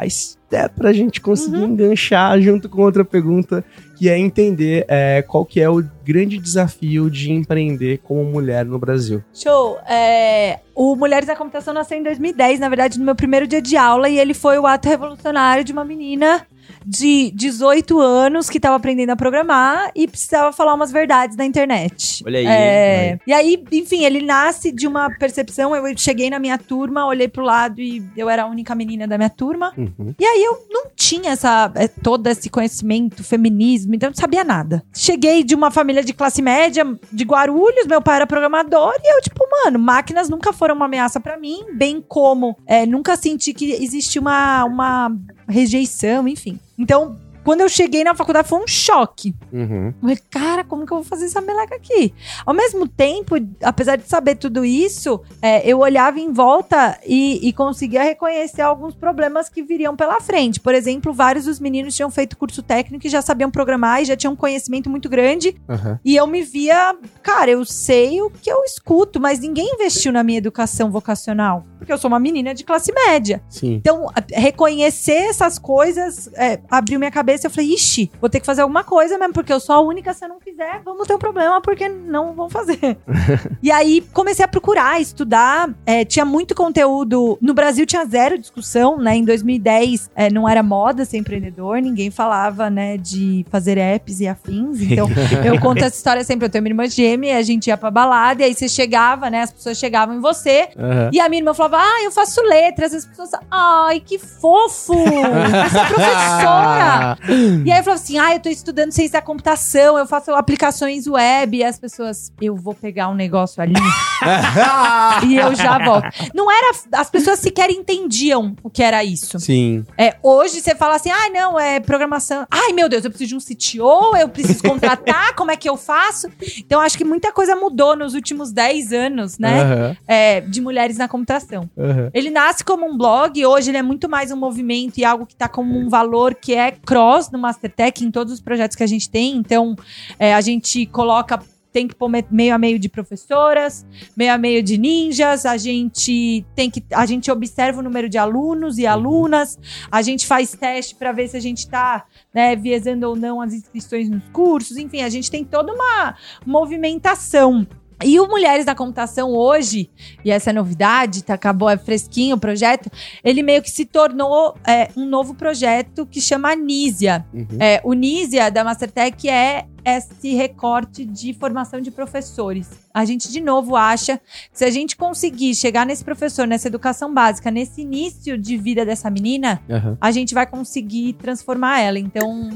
[0.04, 0.10] Aí
[0.52, 1.72] é pra gente conseguir Uhum.
[1.72, 3.64] enganchar junto com outra pergunta,
[3.96, 8.78] que é entender é, qual que é o grande desafio de empreender como mulher no
[8.78, 9.22] Brasil.
[9.32, 9.78] Show.
[9.88, 13.76] É, o Mulheres da Computação nasceu em 2010, na verdade, no meu primeiro dia de
[13.76, 16.46] aula, e ele foi o ato revolucionário de uma menina
[16.84, 22.22] de 18 anos que estava aprendendo a programar e precisava falar umas verdades na internet.
[22.26, 23.18] Olha aí, É?
[23.26, 25.74] E aí, enfim, ele nasce de uma percepção.
[25.74, 29.16] Eu cheguei na minha turma, olhei pro lado e eu era a única menina da
[29.16, 29.72] minha turma.
[29.76, 30.14] Uhum.
[30.18, 34.44] E aí eu não tinha essa, é, todo esse conhecimento, feminismo, então eu não sabia
[34.44, 34.82] nada.
[34.94, 39.22] Cheguei de uma família de classe média, de Guarulhos, meu pai era programador, e eu,
[39.22, 43.72] tipo, mano, máquinas nunca foram uma ameaça pra mim, bem como é, nunca senti que
[43.72, 45.16] existia uma, uma
[45.48, 46.58] rejeição, enfim.
[46.78, 49.34] Então, quando eu cheguei na faculdade foi um choque.
[49.52, 49.88] Uhum.
[49.88, 52.14] Eu falei, cara, como que eu vou fazer essa meleca aqui?
[52.44, 57.52] Ao mesmo tempo, apesar de saber tudo isso, é, eu olhava em volta e, e
[57.52, 60.58] conseguia reconhecer alguns problemas que viriam pela frente.
[60.58, 64.16] Por exemplo, vários dos meninos tinham feito curso técnico e já sabiam programar e já
[64.16, 65.54] tinham um conhecimento muito grande.
[65.68, 66.00] Aham.
[66.04, 70.22] E eu me via, cara, eu sei o que eu escuto, mas ninguém investiu na
[70.22, 71.64] minha educação vocacional.
[71.78, 73.42] Porque eu sou uma menina de classe média.
[73.50, 73.74] Sim.
[73.74, 78.46] Então, reconhecer essas coisas é, abriu minha cabeça e eu falei, ixi, vou ter que
[78.46, 81.14] fazer alguma coisa mesmo, porque eu sou a única, se eu não fizer, vamos ter
[81.14, 82.98] um problema, porque não vão fazer.
[83.62, 85.70] e aí comecei a procurar, estudar.
[85.86, 87.38] é, tinha muito conteúdo.
[87.40, 89.16] No Brasil tinha zero discussão, né?
[89.16, 94.28] Em 2010 é, não era moda ser empreendedor, ninguém falava, né, de fazer apps e
[94.28, 94.80] afins.
[94.80, 95.08] Então,
[95.44, 96.46] eu conto essa história sempre.
[96.46, 99.42] Eu tenho uma irmã gêmea, a gente ia pra balada, e aí você chegava, né?
[99.42, 101.10] As pessoas chegavam em você, Aham.
[101.12, 102.94] e a minha irmã falava, ah, eu faço letras.
[102.94, 104.94] As pessoas, ai, que fofo!
[104.94, 107.18] Você é professora!
[107.64, 111.06] e aí eu falava assim, ah, eu tô estudando ciência da computação, eu faço aplicações
[111.06, 111.56] web.
[111.56, 113.74] E as pessoas, eu vou pegar um negócio ali
[115.26, 116.08] e eu já volto.
[116.34, 119.38] Não era, as pessoas sequer entendiam o que era isso.
[119.38, 119.84] Sim.
[119.96, 122.46] É, hoje você fala assim, ai, não, é programação.
[122.50, 125.76] Ai, meu Deus, eu preciso de um CTO, eu preciso contratar, como é que eu
[125.76, 126.28] faço?
[126.58, 129.62] Então, acho que muita coisa mudou nos últimos 10 anos, né?
[129.62, 129.96] Aham.
[130.06, 131.68] é, de mulheres na computação.
[131.76, 132.10] Aham.
[132.12, 135.34] Ele nasce como um blog, hoje ele é muito mais um movimento e algo que
[135.34, 138.86] está como um valor que é cross no Mastertech, em todos os projetos que a
[138.86, 139.36] gente tem.
[139.36, 139.74] Então,
[140.18, 141.40] é, a gente coloca.
[141.72, 143.84] Tem que pôr me- meio a meio de professoras,
[144.16, 146.84] meio a meio de ninjas, a gente tem que.
[146.92, 149.58] A gente observa o número de alunos e alunas,
[149.90, 153.52] a gente faz teste para ver se a gente está né, viesando ou não as
[153.52, 156.14] inscrições nos cursos, enfim, a gente tem toda uma
[156.46, 157.66] movimentação.
[158.02, 159.90] E o Mulheres da Computação hoje,
[160.24, 162.90] e essa é novidade, tá, acabou, é fresquinho o projeto,
[163.22, 167.24] ele meio que se tornou é, um novo projeto que chama Nísia.
[167.32, 167.46] Uhum.
[167.60, 172.68] É, o Nísia da Mastertech é esse recorte de formação de professores.
[172.92, 177.12] A gente, de novo, acha que se a gente conseguir chegar nesse professor, nessa educação
[177.12, 179.98] básica, nesse início de vida dessa menina, Aham.
[180.00, 181.98] a gente vai conseguir transformar ela.
[181.98, 182.50] Então,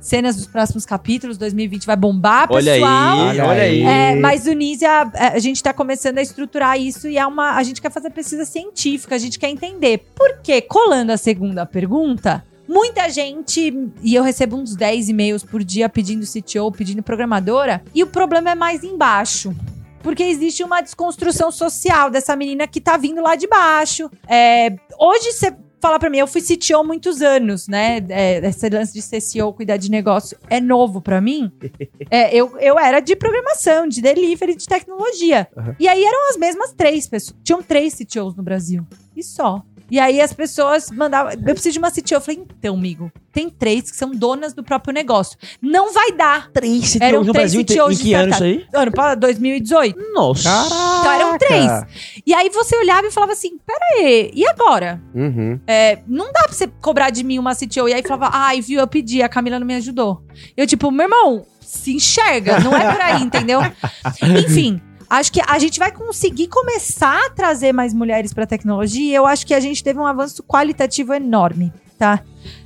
[0.00, 3.48] cenas dos próximos capítulos, 2020 vai bombar, Olha aí, pessoal.
[3.48, 3.82] olha aí.
[3.82, 7.56] É, mas o Nízia, é, a gente tá começando a estruturar isso e é uma.
[7.56, 10.06] A gente quer fazer pesquisa científica, a gente quer entender.
[10.14, 10.60] Por quê?
[10.60, 12.44] Colando a segunda pergunta.
[12.68, 18.02] Muita gente, e eu recebo uns 10 e-mails por dia pedindo CTO, pedindo programadora, e
[18.02, 19.54] o problema é mais embaixo.
[20.02, 24.08] Porque existe uma desconstrução social dessa menina que tá vindo lá de baixo.
[24.28, 28.04] É, hoje você fala pra mim, eu fui CTO há muitos anos, né?
[28.08, 31.50] É, esse lance de ser CEO, cuidar de negócio, é novo pra mim.
[32.08, 35.48] É, eu, eu era de programação, de delivery, de tecnologia.
[35.78, 37.36] E aí eram as mesmas três pessoas.
[37.42, 38.86] Tinham três CTOs no Brasil.
[39.16, 39.60] E só.
[39.90, 41.32] E aí as pessoas mandavam.
[41.32, 42.14] Eu preciso de uma CTO.
[42.14, 45.38] Eu falei, então, amigo, tem três que são donas do próprio negócio.
[45.60, 46.50] Não vai dar.
[46.50, 48.66] Três CTOs Eram no três Brasil, CTOs em de que ano isso aí?
[48.72, 50.12] Ano para 2018.
[50.12, 50.44] Nossa.
[50.44, 51.00] Caraca!
[51.00, 51.70] Então eram três.
[52.26, 55.00] E aí você olhava e falava assim: pera aí, e agora?
[55.14, 55.60] Uhum.
[55.66, 57.88] É, não dá pra você cobrar de mim uma CTO.
[57.88, 60.22] E aí falava, ai, viu, eu pedi, a Camila não me ajudou.
[60.56, 63.60] Eu, tipo, meu irmão, se enxerga, não é por aí, entendeu?
[64.44, 64.80] Enfim.
[65.08, 69.12] Acho que a gente vai conseguir começar a trazer mais mulheres pra tecnologia.
[69.12, 72.22] e Eu acho que a gente teve um avanço qualitativo enorme, tá?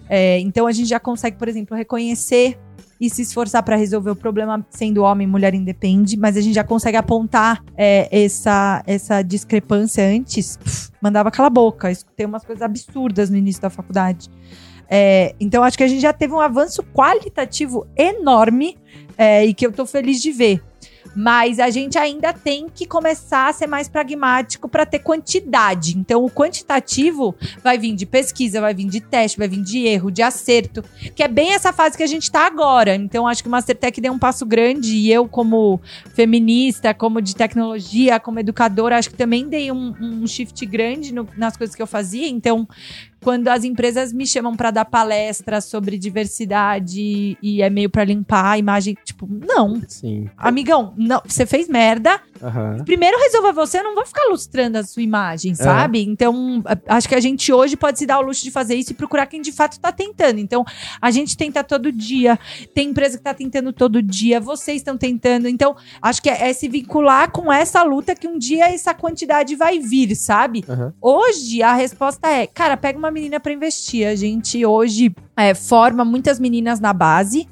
[0.09, 2.59] É, então a gente já consegue, por exemplo, reconhecer
[3.01, 6.55] e se esforçar pra resolver o problema sendo homem e mulher independe, mas a gente
[6.55, 10.57] já consegue apontar é, essa, essa discrepância antes.
[10.59, 14.28] Pff, mandava cala a boca, escutei umas coisas absurdas no início da faculdade.
[14.88, 18.76] É, então acho que a gente já teve um avanço qualitativo enorme
[19.16, 20.62] é, e que eu tô feliz de ver.
[21.14, 25.98] Mas a gente ainda tem que começar a ser mais pragmático para ter quantidade.
[25.98, 30.11] Então, o quantitativo vai vir de pesquisa, vai vir de teste, vai vir de erro,
[30.11, 30.82] de acerto,
[31.14, 32.94] que é bem essa fase que a gente tá agora.
[32.94, 35.80] Então, acho que o Mastertech deu um passo grande e eu, como
[36.14, 41.26] feminista, como de tecnologia, como educadora, acho que também dei um, um shift grande no-
[41.36, 42.28] nas coisas que eu fazia.
[42.28, 42.68] Então,
[43.23, 48.53] quando as empresas me chamam para dar palestra sobre diversidade e é meio para limpar
[48.53, 50.29] a imagem, tipo, não, Sim.
[50.37, 52.21] amigão, não, você fez merda.
[52.43, 52.82] Aham.
[52.84, 56.03] Primeiro resolva você, eu não vou ficar lustrando a sua imagem, sabe?
[56.03, 58.93] Então, a- acho que a gente hoje pode se dar o luxo de fazer isso
[58.93, 60.38] e procurar quem de fato tá tentando.
[60.38, 60.64] Então,
[61.01, 62.38] a gente tenta todo dia,
[62.74, 65.49] tem empresa que tá tentando todo dia, vocês estão tentando.
[65.49, 69.55] Então, acho que é, é se vincular com essa luta que um dia essa quantidade
[69.57, 70.64] vai vir, sabe?
[70.68, 70.93] Aham.
[71.01, 74.07] Hoje a resposta é, cara, pega uma menina pra investir.
[74.07, 77.49] A gente hoje é, forma muitas meninas na base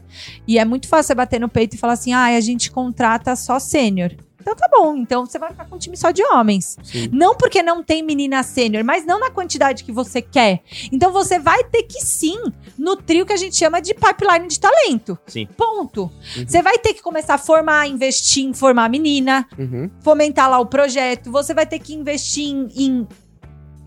[0.46, 3.34] e é muito fácil você bater no peito e falar assim: ah, a gente contrata
[3.36, 4.12] só sênior.
[4.40, 6.76] Então tá bom, então você vai ficar com um time só de homens.
[6.82, 7.08] Sim.
[7.12, 10.62] Não porque não tem menina sênior, mas não na quantidade que você quer.
[10.92, 12.38] Então você vai ter que sim
[12.78, 15.18] nutrir o que a gente chama de pipeline de talento.
[15.26, 15.46] Sim.
[15.56, 16.10] Ponto.
[16.46, 19.90] Você vai ter que começar a formar, investir em formar menina, Uhum.
[20.00, 23.08] fomentar lá o projeto, você vai ter que investir em, em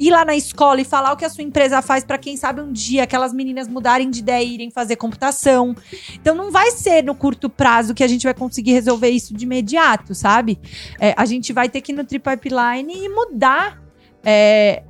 [0.01, 2.59] ir lá na escola e falar o que a sua empresa faz pra quem sabe
[2.59, 5.75] um dia aquelas meninas mudarem de ideia e irem fazer computação.
[6.15, 9.45] Então não vai ser no curto prazo que a gente vai conseguir resolver isso de
[9.45, 10.59] imediato, sabe?
[10.99, 13.79] É, a gente vai ter que nutrir pipeline e mudar
[14.23, 14.81] é,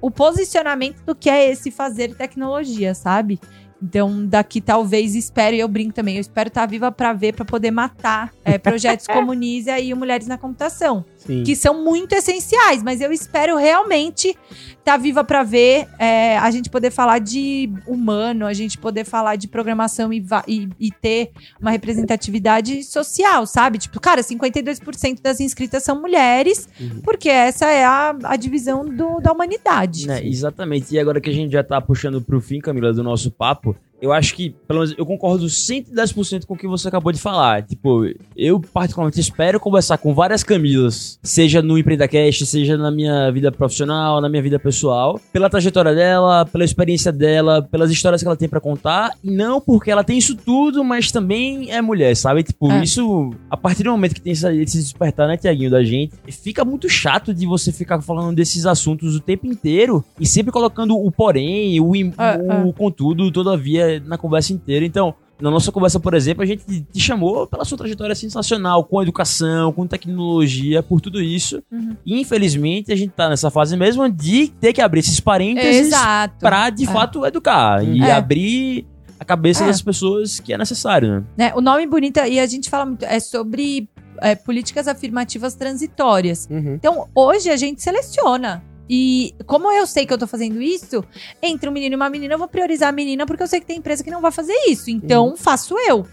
[0.00, 3.40] o posicionamento do que é esse fazer tecnologia, sabe?
[3.82, 7.44] Então, daqui talvez espero, e eu brinco também, eu espero estar viva pra ver, pra
[7.44, 11.42] poder matar é, projetos como o Nisa e o Mulheres na Computação Sim.
[11.44, 14.36] que são muito essenciais, mas eu espero realmente
[14.78, 19.36] estar viva para ver é, a gente poder falar de humano, a gente poder falar
[19.36, 21.30] de programação e, e- e ter
[21.60, 23.78] uma representatividade social, sabe?
[23.78, 26.68] Tipo, cara, 52% das inscritas são mulheres,
[27.04, 30.06] porque essa é a, a divisão do- da humanidade.
[30.06, 30.94] Né, exatamente.
[30.94, 33.71] E agora que a gente já tá puxando pro fim, Camila, do nosso papo,
[34.02, 37.62] eu acho que, pelo menos, eu concordo 110% com o que você acabou de falar.
[37.62, 38.04] Tipo,
[38.36, 44.20] eu particularmente espero conversar com várias Camilas, seja no EmpreendaCast, seja na minha vida profissional,
[44.20, 48.48] na minha vida pessoal, pela trajetória dela, pela experiência dela, pelas histórias que ela tem
[48.48, 52.42] pra contar, e não porque ela tem isso tudo, mas também é mulher, sabe?
[52.42, 52.82] Tipo, É.
[52.82, 56.88] isso, a partir do momento que tem esse despertar, né, Tiaguinho, da gente, fica muito
[56.88, 61.78] chato de você ficar falando desses assuntos o tempo inteiro e sempre colocando o porém,
[61.80, 64.84] o, É, o contudo, todavia, na conversa inteira.
[64.84, 69.02] Então, na nossa conversa, por exemplo, a gente te chamou pela sua trajetória sensacional, com
[69.02, 71.62] educação, com tecnologia, por tudo isso.
[71.70, 71.96] Uhum.
[72.06, 76.36] E, infelizmente, a gente tá nessa fase mesmo de ter que abrir esses parênteses Exato.
[76.38, 76.86] pra, de É.
[76.86, 78.12] fato, educar e É.
[78.12, 78.86] abrir
[79.18, 79.66] a cabeça É.
[79.66, 81.24] das pessoas que é necessário, né?
[81.36, 81.52] né?
[81.56, 83.88] O nome bonito, e a gente fala muito, é sobre
[84.20, 86.46] é, políticas afirmativas transitórias.
[86.48, 86.74] Uhum.
[86.74, 88.62] Então, hoje a gente seleciona.
[88.94, 91.02] E como eu sei que eu tô fazendo isso,
[91.40, 93.64] entre um menino e uma menina, eu vou priorizar a menina porque eu sei que
[93.64, 94.90] tem empresa que não vai fazer isso.
[94.90, 96.06] Então, faço eu.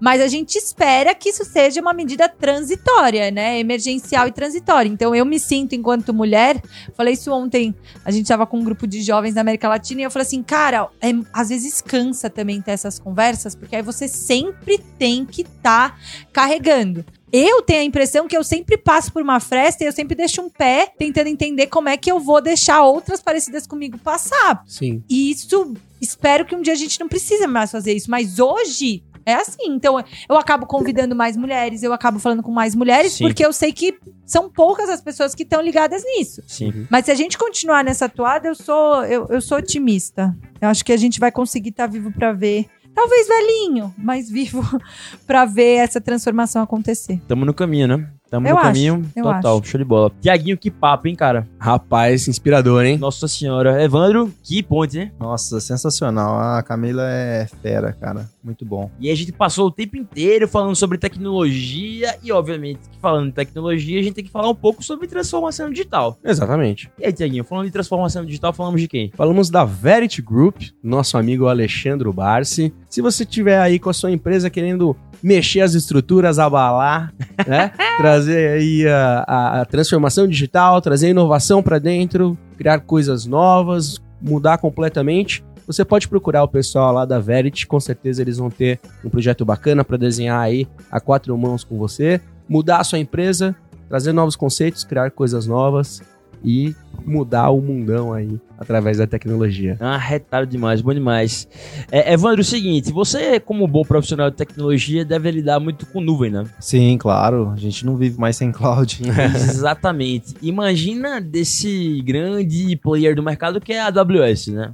[0.00, 3.60] Mas a gente espera que isso seja uma medida transitória, né?
[3.60, 4.88] Emergencial e transitória.
[4.88, 6.60] Então, eu me sinto, enquanto mulher,
[6.96, 7.72] falei isso ontem,
[8.04, 10.42] a gente tava com um grupo de jovens da América Latina e eu falei assim,
[10.42, 15.42] cara, é- às vezes cansa também ter essas conversas, porque aí você sempre tem que
[15.42, 16.00] estar
[16.32, 17.04] carregando.
[17.36, 20.40] Eu tenho a impressão que eu sempre passo por uma fresta e eu sempre deixo
[20.40, 24.62] um pé tentando entender como é que eu vou deixar outras parecidas comigo passar.
[24.68, 25.02] Sim.
[25.10, 28.08] E isso, espero que um dia a gente não precise mais fazer isso.
[28.08, 29.66] Mas hoje é assim.
[29.66, 33.24] Então, eu acabo convidando mais mulheres, eu acabo falando com mais mulheres, Sim.
[33.24, 36.42] porque eu sei que são poucas as pessoas que estão ligadas nisso.
[36.46, 36.86] Sim.
[36.90, 40.36] Mas se a gente continuar nessa toada, eu sou, eu, eu sou otimista.
[40.60, 42.66] Eu acho que a gente vai conseguir estar vivo pra ver.
[42.94, 44.62] Talvez velhinho, mas vivo
[45.26, 47.20] pra ver essa transformação acontecer.
[47.26, 48.08] Tamo no caminho, né?
[48.30, 49.62] Tamo Eu no acho, caminho total.
[49.64, 50.12] Show de bola.
[50.20, 51.46] Tiaguinho, que papo, hein, cara?
[51.58, 52.98] Rapaz, inspirador, hein?
[52.98, 53.82] Nossa senhora.
[53.82, 55.12] Evandro, que ponte, né?
[55.18, 56.38] Nossa, sensacional.
[56.38, 58.28] A Camila é fera, cara.
[58.44, 58.90] Muito bom.
[59.00, 63.32] E a gente passou o tempo inteiro falando sobre tecnologia e, obviamente, que falando de
[63.32, 66.18] tecnologia, a gente tem que falar um pouco sobre transformação digital.
[66.22, 66.90] Exatamente.
[66.98, 69.10] E aí, Tiaguinho, falando de transformação digital, falamos de quem?
[69.16, 72.72] Falamos da Verity Group, nosso amigo Alexandre Barsi.
[72.90, 77.14] Se você tiver aí com a sua empresa querendo mexer as estruturas, abalar,
[77.48, 77.72] né?
[77.96, 84.58] trazer aí a, a- a transformação digital, trazer inovação para dentro, criar coisas novas, mudar
[84.58, 85.42] completamente.
[85.66, 89.44] Você pode procurar o pessoal lá da Verity, com certeza eles vão ter um projeto
[89.44, 93.56] bacana para desenhar aí a quatro mãos com você, mudar a sua empresa,
[93.88, 96.02] trazer novos conceitos, criar coisas novas
[96.44, 96.74] e
[97.06, 99.76] mudar o mundão aí através da tecnologia.
[99.80, 101.48] Ah, retado demais, bom demais.
[101.90, 106.00] É, Evandro, é o seguinte, você, como bom profissional de tecnologia, deve lidar muito com
[106.00, 106.44] nuvem, né?
[106.60, 107.50] Sim, claro.
[107.50, 109.00] A gente não vive mais sem cloud.
[109.34, 110.34] Exatamente.
[110.42, 114.72] Imagina desse grande player do mercado que é a AWS, né?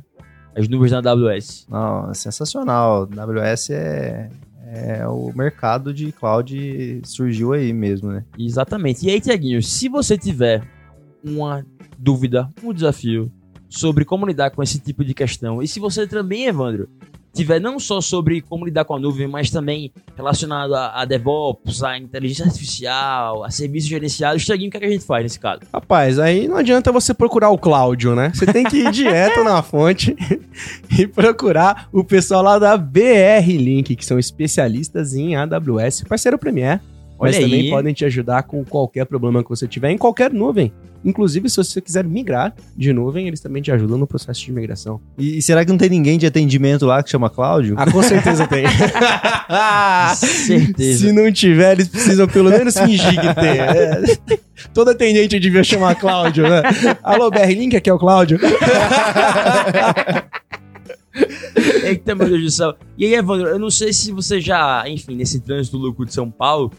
[0.54, 1.66] As nuvens da AWS.
[1.68, 3.08] Não, é sensacional.
[3.16, 4.30] AWS é,
[4.66, 8.24] é o mercado de cloud surgiu aí mesmo, né?
[8.38, 9.06] Exatamente.
[9.06, 10.62] E aí, Tiaguinho, se você tiver
[11.24, 11.64] uma
[11.98, 13.30] dúvida, um desafio
[13.68, 16.88] sobre como lidar com esse tipo de questão, e se você também, Evandro,
[17.32, 21.82] tiver não só sobre como lidar com a nuvem, mas também relacionado a, a DevOps,
[21.82, 25.60] a inteligência artificial, a serviços gerenciados, o que, é que a gente faz nesse caso?
[25.72, 28.32] Rapaz, aí não adianta você procurar o Cláudio, né?
[28.34, 30.16] Você tem que ir direto na fonte
[30.98, 36.80] e procurar o pessoal lá da BR Link, que são especialistas em AWS, parceiro Premier.
[37.20, 37.70] Mas Olha também aí.
[37.70, 40.72] podem te ajudar com qualquer problema que você tiver em qualquer nuvem.
[41.04, 45.00] Inclusive, se você quiser migrar de nuvem, eles também te ajudam no processo de migração.
[45.18, 47.74] E, e será que não tem ninguém de atendimento lá que chama Cláudio?
[47.78, 48.64] Ah, com certeza tem.
[50.16, 51.06] Certeza.
[51.06, 53.50] Se não tiver, eles precisam pelo menos fingir que tem.
[53.60, 54.38] É.
[54.72, 56.62] Todo atendente devia chamar Cláudio, né?
[57.02, 58.38] Alô, BR Link, aqui é o Cláudio.
[61.84, 62.74] Eita, meu Deus do céu.
[62.96, 66.30] E aí, Evandro, eu não sei se você já, enfim, nesse trânsito louco de São
[66.30, 66.70] Paulo,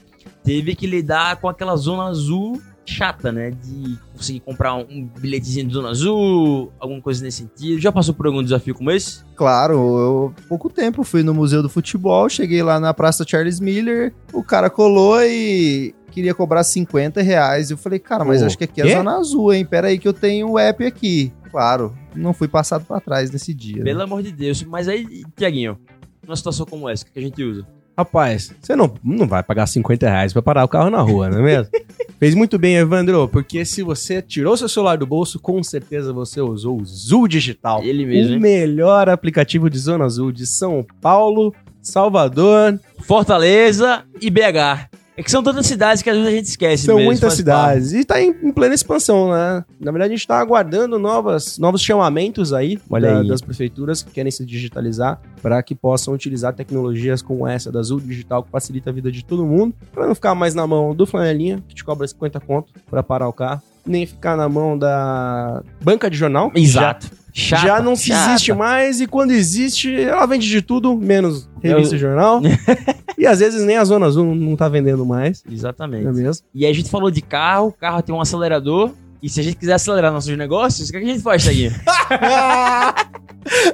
[0.43, 3.51] teve que lidar com aquela zona azul chata, né?
[3.51, 7.79] De conseguir comprar um, bilhetezinho de zona azul, alguma coisa nesse sentido.
[7.79, 9.23] Já passou por algum desafio como esse?
[9.35, 14.13] Claro, eu pouco tempo fui no Museu do Futebol, cheguei lá na Praça Charles Miller,
[14.33, 17.71] o cara colou e queria cobrar 50 reais.
[17.71, 18.95] Eu falei, cara, mas Ô, acho que aqui é quê?
[18.95, 19.65] Zona Azul, hein?
[19.65, 21.31] Pera aí que eu tenho o app aqui.
[21.49, 23.77] Claro, não fui passado pra trás nesse dia.
[23.77, 23.83] né?
[23.83, 24.63] Pelo amor de Deus.
[24.63, 25.77] Mas aí, Tiaguinho,
[26.25, 27.65] numa situação como essa, o que a gente usa?
[27.97, 31.39] Rapaz, você não, não vai pagar 50 reais pra parar o carro na rua, não
[31.39, 31.69] é mesmo?
[32.19, 36.39] Fez muito bem, Evandro, porque se você tirou seu celular do bolso, com certeza você
[36.39, 37.81] usou o Zul Digital.
[37.83, 38.39] Ele mesmo, o hein?
[38.39, 42.79] melhor aplicativo de Zona Azul de São Paulo, Salvador.
[42.99, 44.90] Fortaleza e BH.
[45.21, 46.85] É que são tantas cidades que às vezes a gente esquece.
[46.85, 47.81] São mesmo, muitas faz parte.
[47.83, 47.93] cidades.
[47.93, 49.63] E tá em, em plena expansão, né?
[49.79, 53.27] Na verdade, a gente tá aguardando novas, novos chamamentos aí, Olha da- aí.
[53.27, 57.99] das prefeituras que querem se digitalizar para que possam utilizar tecnologias como essa da Azul
[57.99, 61.05] Digital, que facilita a vida de todo mundo, para não ficar mais na mão do
[61.05, 65.63] flanelinha, que te cobra 50 conto para parar o carro, nem ficar na mão da
[65.83, 66.51] banca de jornal.
[66.55, 67.09] Exato.
[67.33, 68.31] Já, Chata, já não se chata.
[68.31, 72.41] existe mais e quando existe, ela vende de tudo, menos revista Eu- e jornal.
[73.17, 76.07] e às vezes nem a Zona Azul não, tá vendendo mais, Exatamente.
[76.07, 76.45] é mesmo?
[76.53, 78.91] E aí a gente falou de carro, o carro tem um acelerador.
[79.23, 81.43] E se a gente quiser acelerar nossos negócios, o que, é que a gente faz,
[81.43, 81.71] Tiaguinho?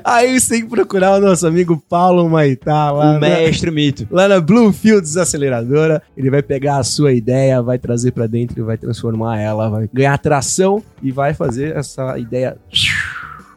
[0.03, 4.07] Aí você tem que procurar o nosso amigo Paulo Maitá lá, o na, mestre mito.
[4.09, 6.01] lá na Bluefields Aceleradora.
[6.15, 9.89] Ele vai pegar a sua ideia, vai trazer pra dentro e vai transformar ela, vai
[9.93, 12.57] ganhar tração e vai fazer essa ideia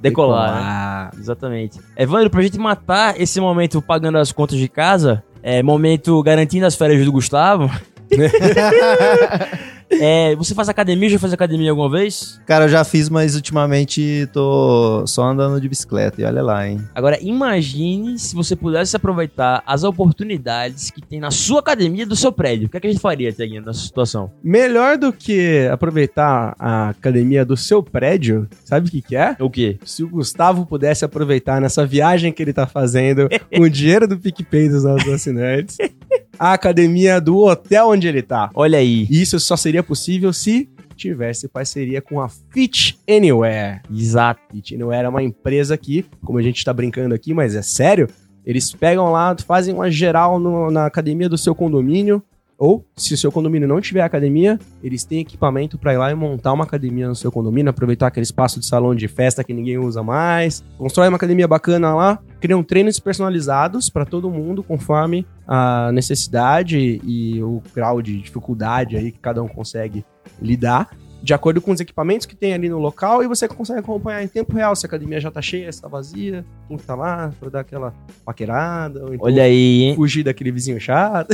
[0.00, 1.20] Decolar, né?
[1.20, 1.78] Exatamente.
[1.96, 6.74] Evandro, pra gente matar esse momento pagando as contas de casa, é momento garantindo as
[6.74, 7.70] férias do Gustavo.
[9.90, 11.08] É, você faz academia?
[11.08, 12.40] Já faz academia alguma vez?
[12.46, 16.20] Cara, eu já fiz, mas ultimamente tô só andando de bicicleta.
[16.20, 16.80] E olha lá, hein?
[16.94, 22.30] Agora, imagine se você pudesse aproveitar as oportunidades que tem na sua academia do seu
[22.30, 22.66] prédio.
[22.66, 24.30] O que, é que a gente faria, Tiaguinho, nessa situação?
[24.42, 29.36] Melhor do que aproveitar a academia do seu prédio, sabe o que, que é?
[29.40, 29.78] O quê?
[29.84, 34.18] Se o Gustavo pudesse aproveitar nessa viagem que ele tá fazendo com o dinheiro do
[34.18, 35.78] PicPay dos nossos assinantes,
[36.40, 38.48] a academia do hotel onde ele tá.
[38.54, 39.06] Olha aí.
[39.10, 43.80] Isso só seria possível se tivesse parceria com a Fit Anywhere.
[43.94, 44.40] Exato.
[44.50, 48.08] Fit Anywhere é uma empresa que, como a gente tá brincando aqui, mas é sério,
[48.44, 52.22] eles pegam lá, fazem uma geral no- na academia do seu condomínio,
[52.56, 56.14] ou, se o seu condomínio não tiver academia, eles têm equipamento para ir lá e
[56.14, 59.78] montar uma academia no seu condomínio, aproveitar aquele espaço de salão de festa que ninguém
[59.78, 65.90] usa mais, constrói uma academia bacana lá, criam treinos personalizados para todo mundo, conforme a
[65.92, 70.04] necessidade e o grau de dificuldade aí que cada um consegue
[70.40, 70.90] lidar.
[71.22, 74.28] De acordo com os equipamentos que tem ali no local, e você consegue acompanhar em
[74.28, 77.30] tempo real se a academia já tá cheia, se tá vazia, quem que tá lá,
[77.38, 77.92] pra dar aquela
[78.24, 79.96] paquerada, ou então Olha aí, hein?
[79.96, 81.28] fugir daquele vizinho chato.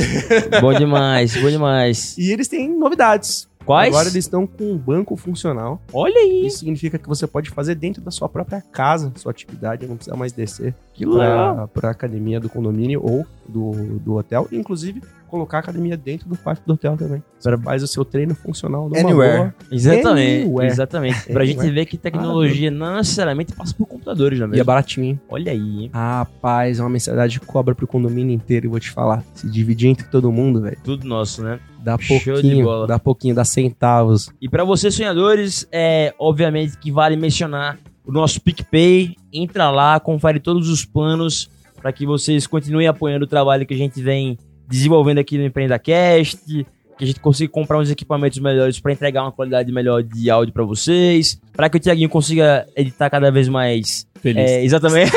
[0.59, 2.17] Bom demais, bom demais.
[2.17, 3.46] E eles têm novidades.
[3.67, 3.93] Quais?
[3.93, 5.81] Agora eles estão com um banco funcional.
[5.91, 6.47] Olha aí.
[6.47, 10.15] Isso significa que você pode fazer dentro da sua própria casa, sua atividade, não precisa
[10.15, 11.55] mais descer Que legal.
[11.55, 14.47] pra, pra academia do condomínio ou do, do hotel.
[14.53, 17.21] Inclusive, colocar a academia dentro do quarto do hotel também.
[17.39, 19.37] Você faz o seu treino funcional numa Anywhere.
[19.37, 19.55] boa.
[19.71, 20.67] Exatamente, Anywhere.
[20.71, 21.33] exatamente.
[21.33, 21.75] Pra gente Anywhere.
[21.75, 24.65] ver que tecnologia não necessariamente passa por computadores, não é E é mesmo?
[24.65, 25.19] baratinho, hein?
[25.29, 25.89] Olha aí, hein?
[25.93, 29.23] Rapaz, é uma mensalidade que cobra pro condomínio inteiro, e vou te falar.
[29.33, 31.59] Se dividir entre todo mundo, velho, Tudo nosso, né?
[31.83, 32.87] dá Show de pouquinho, bola.
[32.87, 34.29] dá pouquinho, dá centavos.
[34.41, 39.15] E pra vocês sonhadores, é obviamente que vale mencionar o nosso PicPay.
[39.31, 41.49] Entra lá, confere todos os planos
[41.81, 44.37] para que vocês continuem apoiando o trabalho que a gente vem
[44.67, 46.65] desenvolvendo aqui no EmpreendaCast,
[46.97, 50.53] que a gente consiga comprar uns equipamentos melhores para entregar uma qualidade melhor de áudio
[50.53, 54.49] para vocês, para que o Tiaguinho consiga editar cada vez mais Feliz.
[54.49, 55.11] É, exatamente.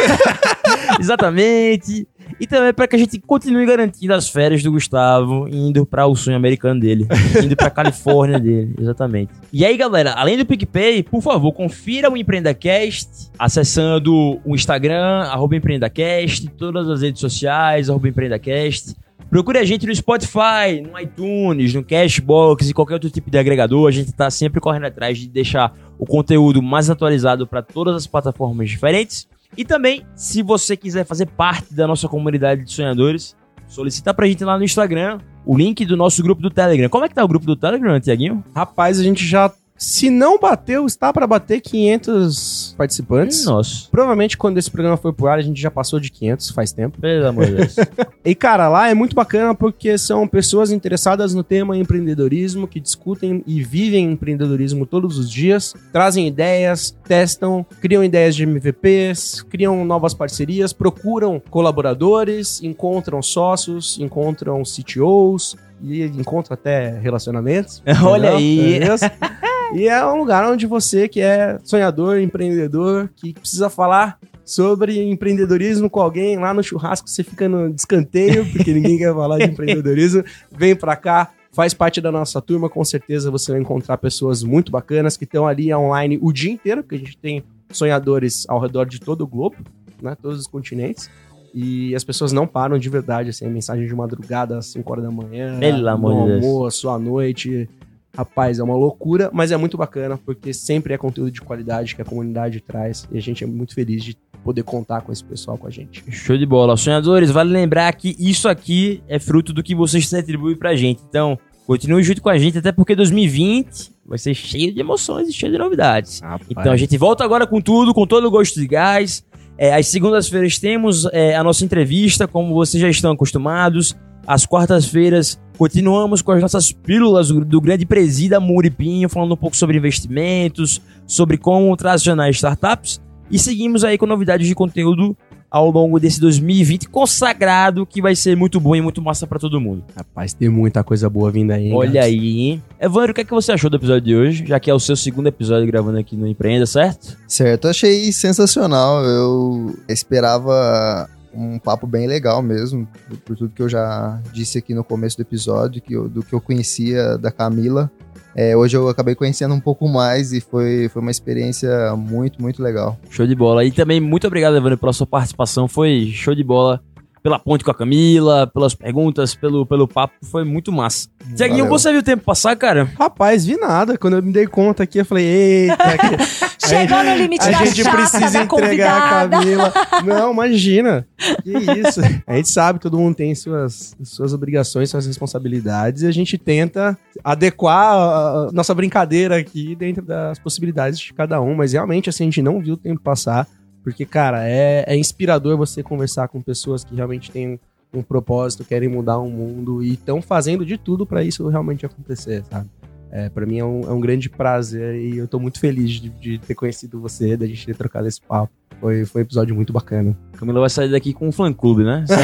[1.01, 2.07] exatamente.
[2.39, 6.15] E também para que a gente continue garantindo as férias do Gustavo, indo para o
[6.15, 7.07] sonho americano dele,
[7.43, 9.33] indo para Califórnia dele, exatamente.
[9.53, 15.57] E aí, galera, além do PicPay, por favor, confira o EmpreendaCast acessando o Instagram, arroba
[15.57, 18.95] EmpreendaCast, todas as redes sociais, arroba EmpreendaCast.
[19.31, 23.87] Procure a gente no Spotify, no iTunes, no Cashbox e qualquer outro tipo de agregador.
[23.87, 28.09] A gente tá sempre correndo atrás de deixar o conteúdo mais atualizado para todas as
[28.09, 29.29] plataformas diferentes.
[29.57, 33.37] E também, se você quiser fazer parte da nossa comunidade de sonhadores,
[33.69, 36.89] solicita pra gente lá no Instagram o link do nosso grupo do Telegram.
[36.89, 38.45] Como é que tá o grupo do Telegram, Tiaguinho?
[38.53, 43.45] Rapaz, a gente já, se não bateu, está para bater 500 participantes.
[43.45, 46.73] Nossa, Provavelmente quando esse programa foi pro ar, a gente já passou de 500, faz
[46.73, 46.99] tempo.
[46.99, 47.77] pelo amor de Deus.
[48.23, 53.43] E cara, lá é muito bacana porque são pessoas interessadas no tema empreendedorismo, que discutem
[53.47, 60.13] e vivem empreendedorismo todos os dias, trazem ideias, testam, criam ideias de MVPs, criam novas
[60.13, 67.83] parcerias, procuram colaboradores, encontram sócios, encontram CTOs e encontram até relacionamentos.
[68.05, 68.79] Olha aí.
[68.79, 69.41] É?
[69.75, 75.89] E é um lugar onde você que é sonhador, empreendedor, que precisa falar sobre empreendedorismo
[75.89, 80.25] com alguém lá no churrasco, você fica no descanteio, porque ninguém quer falar de empreendedorismo,
[80.51, 84.73] vem pra cá, faz parte da nossa turma, com certeza você vai encontrar pessoas muito
[84.73, 88.87] bacanas que estão ali online o dia inteiro, porque a gente tem sonhadores ao redor
[88.87, 89.55] de todo o globo,
[90.03, 91.09] né, todos os continentes.
[91.53, 95.11] E as pessoas não param de verdade, assim, mensagem de madrugada, às 5 horas da
[95.11, 96.45] manhã, Pelo amor no Deus.
[96.45, 97.69] almoço, à noite.
[98.17, 102.03] Rapaz, é uma loucura, mas é muito bacana, porque sempre é conteúdo de qualidade que
[102.03, 103.09] a comunidade traz.
[103.11, 106.03] E a gente é muito feliz de poder contar com esse pessoal com a gente.
[106.11, 106.77] Show de bola.
[106.77, 111.03] Sonhadores, vale lembrar que isso aqui é fruto do que vocês atribuem pra gente.
[111.09, 115.33] Então, continue junto com a gente, até porque 2020 vai ser cheio de emoções e
[115.33, 116.21] cheio de novidades.
[116.49, 119.25] Então a gente volta agora com tudo, com todo o gosto de gás.
[119.57, 123.95] É, às segundas-feiras temos é, a nossa entrevista, como vocês já estão acostumados.
[124.27, 129.77] Às quartas-feiras continuamos com as nossas pílulas do, grande presida Muripinho, falando um pouco sobre
[129.77, 132.99] investimentos, sobre como tracionar startups.
[133.31, 135.15] E seguimos aí com novidades de conteúdo
[135.51, 139.61] ao longo desse 2020 consagrado, que vai ser muito bom e muito massa pra todo
[139.61, 139.85] mundo.
[139.95, 141.67] Rapaz, tem muita coisa boa vindo aí.
[141.67, 142.63] hein, Olha aí, hein?
[142.81, 144.47] Evandro, o que, é que você achou do episódio de hoje?
[144.47, 147.19] Já que é o seu segundo episódio gravando aqui no Empreenda, certo?
[147.29, 149.05] Certo, achei sensacional.
[149.05, 152.87] Eu esperava um papo bem legal mesmo,
[153.25, 156.33] por tudo que eu já disse aqui no começo do episódio, que eu- do que
[156.35, 157.91] eu conhecia da Camila.
[158.35, 162.63] É, hoje eu acabei conhecendo um pouco mais e foi, foi uma experiência muito, muito
[162.63, 162.97] legal.
[163.11, 163.65] Show de bola.
[163.65, 165.67] E também muito obrigado, Evandro, pela sua participação.
[165.67, 166.81] Foi show de bola.
[167.23, 170.15] Pela ponte com a Camila, pelas perguntas, pelo, pelo papo.
[170.31, 171.09] Foi muito massa.
[171.37, 172.89] Tiaguinho, você viu o tempo passar, cara?
[172.99, 173.99] Rapaz, vi nada.
[173.99, 177.65] Quando eu me dei conta aqui, eu falei, eita, que- Chegou no limite a da
[177.65, 179.37] gente chata, precisa da entregar a convidada.
[179.39, 179.73] Camila.
[180.05, 181.07] Não, imagina.
[181.43, 181.51] Que
[181.81, 182.01] isso.
[182.27, 186.97] A gente sabe, todo mundo tem suas, suas obrigações, suas responsabilidades, e a gente tenta
[187.25, 191.55] adequar a a nossa brincadeira aqui dentro das possibilidades de cada um.
[191.55, 193.47] Mas realmente, assim, a gente não viu o tempo passar,
[193.91, 197.59] porque, cara, é, é inspirador você conversar com pessoas que realmente têm
[197.93, 202.45] um propósito, querem mudar o mundo e estão fazendo de tudo pra isso realmente acontecer,
[202.49, 202.71] sabe?
[203.13, 206.09] É, para mim é um, é um grande prazer e eu tô muito feliz de,
[206.09, 208.53] de ter conhecido você, da gente ter trocado esse papo.
[208.81, 210.17] Foi, foi um episódio muito bacana.
[210.33, 212.05] Camila vai sair daqui com um fã-clube, né?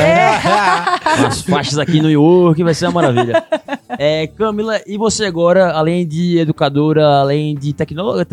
[1.06, 1.20] É.
[1.20, 3.42] Umas faixas aqui no York, vai ser uma maravilha.
[3.98, 8.26] É, Camila, e você agora, além de educadora, além de tecnologia,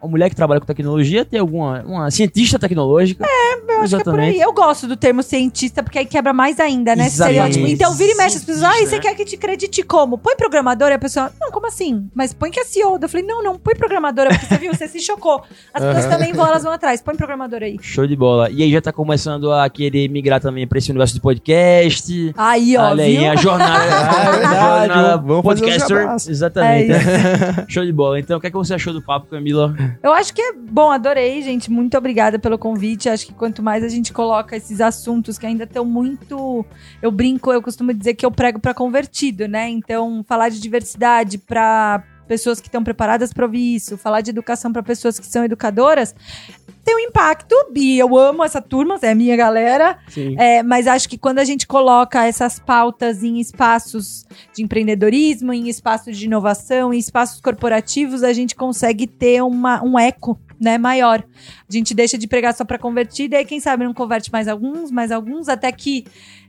[0.00, 3.24] uma mulher que trabalha com tecnologia, tem alguma uma cientista tecnológica?
[3.26, 4.40] É, Eu acho que é por aí.
[4.40, 7.06] Eu gosto do termo cientista, porque aí quebra mais ainda, né?
[7.06, 7.50] Exatamente.
[7.50, 7.66] estereótipo.
[7.66, 8.64] Então, vira e mexe as pessoas.
[8.64, 9.02] Ah, e você né?
[9.02, 10.18] quer que te acredite como?
[10.18, 11.30] Põe programadora e a pessoa.
[11.40, 12.08] Não, como assim?
[12.14, 12.98] Mas põe que é CEO.
[13.00, 15.42] Eu falei, não, não, põe programadora, porque você viu, você se chocou.
[15.72, 17.00] As pessoas também vão, elas vão atrás.
[17.02, 17.76] Põe programadora aí.
[17.80, 18.50] Show de bola.
[18.50, 22.32] E aí já tá começando a querer migrar também pra esse universo de podcast.
[22.36, 23.30] Aí, ó, Olha aí, viu?
[23.30, 23.84] a jornada.
[24.24, 25.98] É verdade, jornada vamos fazer os podcaster.
[25.98, 26.28] jabás.
[26.28, 26.92] Exatamente.
[26.92, 28.18] É Show de bola.
[28.18, 29.74] Então, o que, é que você achou do papo, Camila?
[30.02, 31.70] Eu acho que é bom, adorei, gente.
[31.70, 33.08] Muito obrigada pelo convite.
[33.08, 36.64] Acho que quanto mais a gente coloca esses assuntos que ainda estão muito.
[37.02, 39.68] Eu brinco, eu costumo dizer que eu prego para convertido, né?
[39.68, 44.72] Então, falar de diversidade para pessoas que estão preparadas para ouvir isso, falar de educação
[44.72, 46.14] para pessoas que são educadoras,
[46.84, 47.54] tem um impacto.
[47.74, 49.98] E eu amo essa turma, é a minha galera.
[50.38, 55.68] É, mas acho que quando a gente coloca essas pautas em espaços de empreendedorismo, em
[55.68, 61.24] espaços de inovação, em espaços corporativos, a gente consegue ter uma, um eco né, maior.
[61.68, 64.90] A gente deixa de pregar só para convertir, daí quem sabe não converte mais alguns,
[64.90, 66.04] mais alguns, até que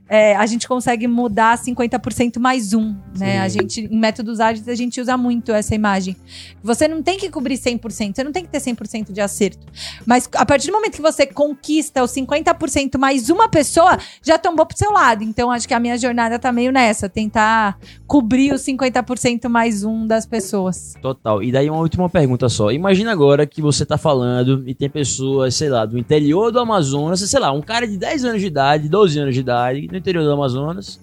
[0.07, 3.33] é, a gente consegue mudar 50% mais um, né?
[3.33, 3.37] Sim.
[3.37, 6.15] A gente, em métodos ágeis, a gente usa muito essa imagem.
[6.63, 9.65] Você não tem que cobrir 100%, você não tem que ter 100% de acerto.
[10.05, 14.65] Mas a partir do momento que você conquista os 50% mais uma pessoa, já tombou
[14.65, 15.23] pro seu lado.
[15.23, 20.05] Então, acho que a minha jornada tá meio nessa, tentar cobrir os 50% mais um
[20.05, 20.93] das pessoas.
[21.01, 21.41] Total.
[21.41, 22.71] E daí uma última pergunta só.
[22.71, 27.19] Imagina agora que você tá falando e tem pessoas, sei lá, do interior do Amazonas,
[27.21, 30.23] sei lá, um cara de 10 anos de idade, 12 anos de idade, no interior
[30.23, 30.99] do Amazonas,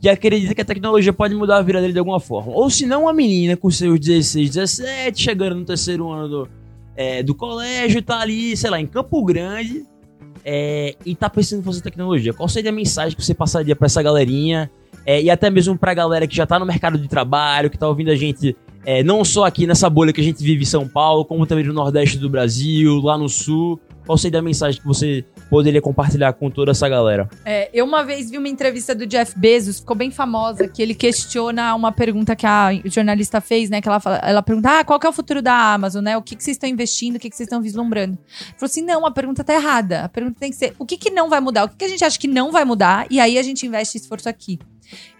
[0.00, 2.52] que acredita que a tecnologia pode mudar a vida dele de alguma forma.
[2.52, 6.48] Ou se não, uma menina com seus 16, 17, chegando no terceiro ano do,
[6.96, 9.84] é, do colégio, tá ali, sei lá, em Campo Grande,
[10.44, 12.34] é, e tá pensando em fazer tecnologia.
[12.34, 14.70] Qual seria a mensagem que você passaria pra essa galerinha?
[15.06, 17.88] É, e até mesmo pra galera que já tá no mercado de trabalho, que tá
[17.88, 20.86] ouvindo a gente é, não só aqui nessa bolha que a gente vive em São
[20.86, 23.80] Paulo, como também no Nordeste do Brasil, lá no Sul.
[24.04, 25.24] Qual seria a mensagem que você
[25.54, 27.30] poderia compartilhar com toda essa galera?
[27.44, 30.96] É, eu uma vez vi uma entrevista do Jeff Bezos, ficou bem famosa, que ele
[30.96, 33.80] questiona uma pergunta que a jornalista fez, né?
[33.80, 36.16] Que ela, fala, ela pergunta: ah, qual que é o futuro da Amazon, né?
[36.16, 38.18] O que, que vocês estão investindo, o que, que vocês estão vislumbrando?
[38.40, 40.00] Ele falou assim: não, a pergunta tá errada.
[40.00, 41.66] A pergunta tem que ser: o que, que não vai mudar?
[41.66, 43.06] O que, que a gente acha que não vai mudar?
[43.08, 44.58] E aí a gente investe esforço aqui.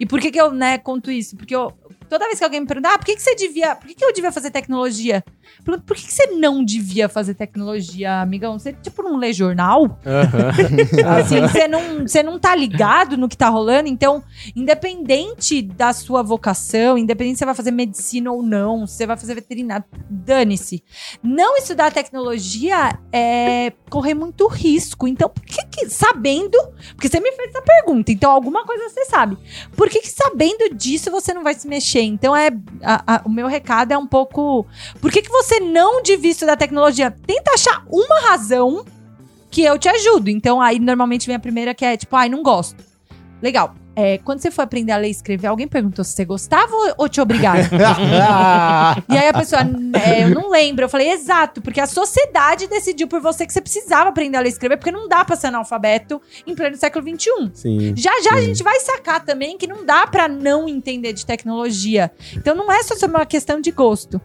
[0.01, 1.37] E por que, que eu, né, conto isso?
[1.37, 1.73] Porque eu,
[2.09, 3.75] toda vez que alguém me pergunta, ah, por que, que você devia.
[3.77, 5.25] Por que, que eu devia fazer tecnologia?
[5.65, 8.59] Pergunto, por que, que você não devia fazer tecnologia, amigão?
[8.59, 9.99] Você, tipo, não lê jornal?
[11.19, 14.23] Assim, você não, você não tá ligado no que tá rolando, então,
[14.55, 19.17] independente da sua vocação, independente se você vai fazer medicina ou não, se você vai
[19.17, 20.83] fazer veterinário, dane-se.
[21.23, 25.07] Não estudar tecnologia é correr muito risco.
[25.07, 26.59] Então, por que, que sabendo,
[26.95, 29.37] porque você me fez essa pergunta, então alguma coisa você sabe.
[29.77, 32.04] Por que, que sabendo disso você não vai se mexer?
[32.07, 32.51] Então, é
[32.83, 34.67] a- a- o meu recado é um pouco,
[35.01, 37.11] por que, que você não devia estudar tecnologia?
[37.11, 38.85] Tenta achar uma razão
[39.51, 40.29] que eu te ajudo.
[40.31, 42.83] Então, aí normalmente vem a primeira que é tipo, ai, não gosto.
[43.43, 43.75] Legal.
[43.97, 47.09] É, quando você foi aprender a ler e escrever, alguém perguntou se você gostava ou-
[47.09, 47.63] te obrigaram?
[49.09, 49.63] e aí a pessoa,
[50.05, 50.85] é, eu não lembro.
[50.85, 54.49] Eu falei, exato, porque a sociedade decidiu por você que você precisava aprender a ler
[54.49, 57.51] e escrever, porque não dá pra ser analfabeto em pleno século XXI.
[57.55, 57.95] Sim.
[57.97, 62.11] Já já a gente vai sacar também que não dá pra não entender de tecnologia.
[62.37, 64.21] Então não é só uma questão de gosto.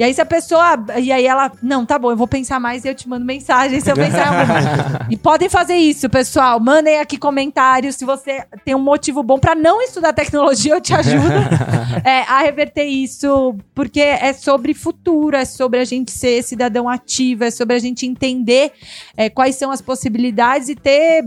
[0.00, 2.86] E aí se a pessoa, e aí ela, não, tá bom, eu vou pensar mais
[2.86, 5.06] e eu te mando mensagem se eu pensar alguma.
[5.10, 6.58] E podem fazer isso, pessoal.
[6.58, 10.94] Mandem aqui comentários se você tem um motivo bom pra não estudar tecnologia, eu te
[10.94, 11.34] ajudo
[12.02, 17.44] é, a reverter isso, porque é sobre futuro, é sobre a gente ser cidadão ativo,
[17.44, 18.72] é sobre a gente entender
[19.14, 21.26] é, quais são as possibilidades e ter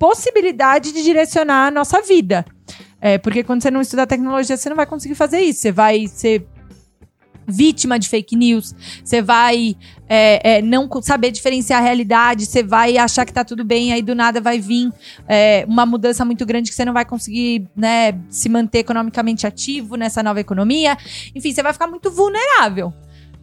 [0.00, 2.44] possibilidade de direcionar a nossa vida.
[3.00, 5.60] É, porque quando você não estuda tecnologia, você não vai conseguir fazer isso.
[5.60, 6.44] Você vai ser
[7.48, 9.74] vítima de fake news, você vai
[10.08, 14.02] é, é, não saber diferenciar a realidade, você vai achar que tá tudo bem, aí
[14.02, 14.92] do nada vai vir
[15.26, 19.96] é, uma mudança muito grande que você não vai conseguir né, se manter economicamente ativo
[19.96, 20.96] nessa nova economia.
[21.34, 22.92] Enfim, você vai ficar muito vulnerável.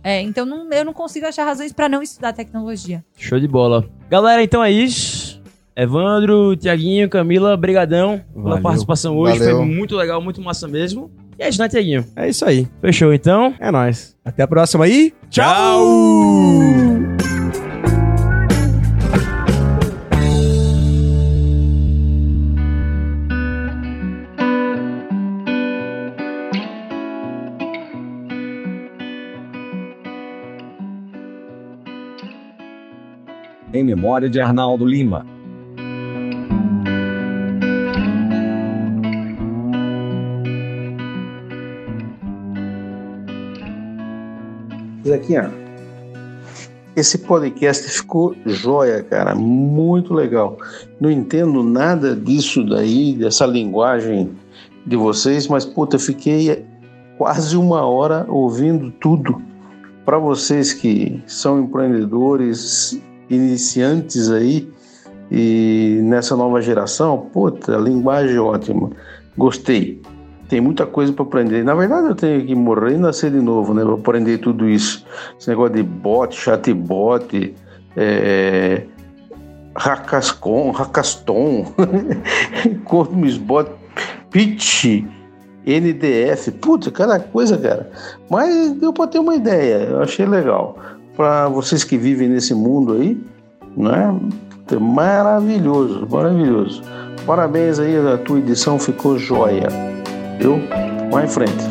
[0.04, 3.04] É, então não- eu não consigo achar razões para não estudar tecnologia.
[3.18, 3.90] Show de bola.
[4.10, 5.42] Galera, então é isso.
[5.76, 8.62] Evandro, Tiaguinho, Camila, brigadão pela Valeu.
[8.64, 9.40] participação hoje.
[9.40, 9.58] Valeu.
[9.58, 11.12] Foi muito legal, muito massa mesmo.
[11.38, 12.06] E é isso, né, Tiaguinho?
[12.16, 12.68] É isso aí.
[12.82, 13.54] Fechou, então.
[13.60, 14.16] É nóis.
[14.24, 15.14] Até a próxima aí.
[15.30, 15.86] Tchau!
[33.74, 35.35] Em memória de Arnaldo Lima.
[45.06, 45.52] Zequinha,
[46.96, 50.58] esse podcast ficou jóia, cara, muito legal.
[51.00, 54.32] Não entendo nada disso daí, dessa linguagem
[54.86, 56.66] de vocês, mas puta, fiquei
[57.18, 59.42] quase uma hora ouvindo tudo.
[60.06, 63.00] Para vocês que são empreendedores,
[63.30, 64.68] iniciantes aí
[65.32, 68.90] e nessa nova geração, puta, linguagem ótima.
[69.38, 70.02] Gostei
[70.48, 71.64] tem muita coisa para aprender.
[71.64, 73.84] Na verdade, eu tenho que morrer e nascer de novo, né?
[73.84, 75.06] Para aprender tudo isso.
[75.40, 77.56] Esse negócio de bot, chatbot,
[77.96, 78.84] é,
[79.76, 81.66] Hackascon, Hackaston,
[84.30, 85.04] Pitch,
[85.66, 86.52] NDF.
[86.52, 87.90] Putz, cada coisa, cara.
[88.30, 89.86] Mas deu para ter uma ideia.
[89.90, 90.78] Eu achei legal.
[91.16, 93.18] Para vocês que vivem nesse mundo aí,
[93.76, 94.14] né?
[94.80, 96.82] Maravilhoso, maravilhoso.
[97.26, 99.95] Parabéns aí, a tua edição ficou jóia.
[100.40, 100.62] Viu?
[101.12, 101.64] Vai em frente.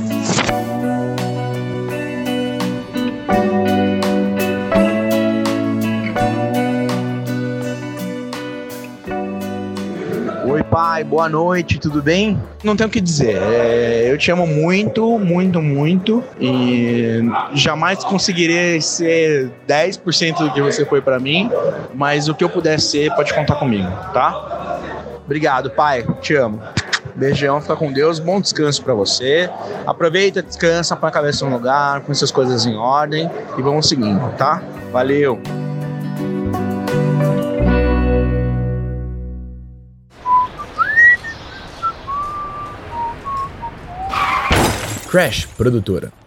[10.47, 12.39] Oi, pai, boa noite, tudo bem?
[12.63, 13.37] Não tenho o que dizer.
[13.43, 16.23] é, eu te amo muito, muito, muito.
[16.39, 17.21] E
[17.55, 21.51] jamais conseguirei ser 10% do que você foi pra mim.
[21.95, 24.79] Mas o que eu puder ser, pode contar comigo, tá?
[25.25, 26.05] Obrigado, pai.
[26.21, 26.61] Te amo.
[27.15, 28.19] Beijão, fica com Deus.
[28.19, 29.49] Bom descanso pra você.
[29.87, 33.31] Aproveita, descansa, põe a cabeça no lugar, com essas coisas em ordem.
[33.57, 34.63] E vamos seguindo, tá?
[34.93, 35.41] Valeu.
[45.09, 46.24] Crash Produtora.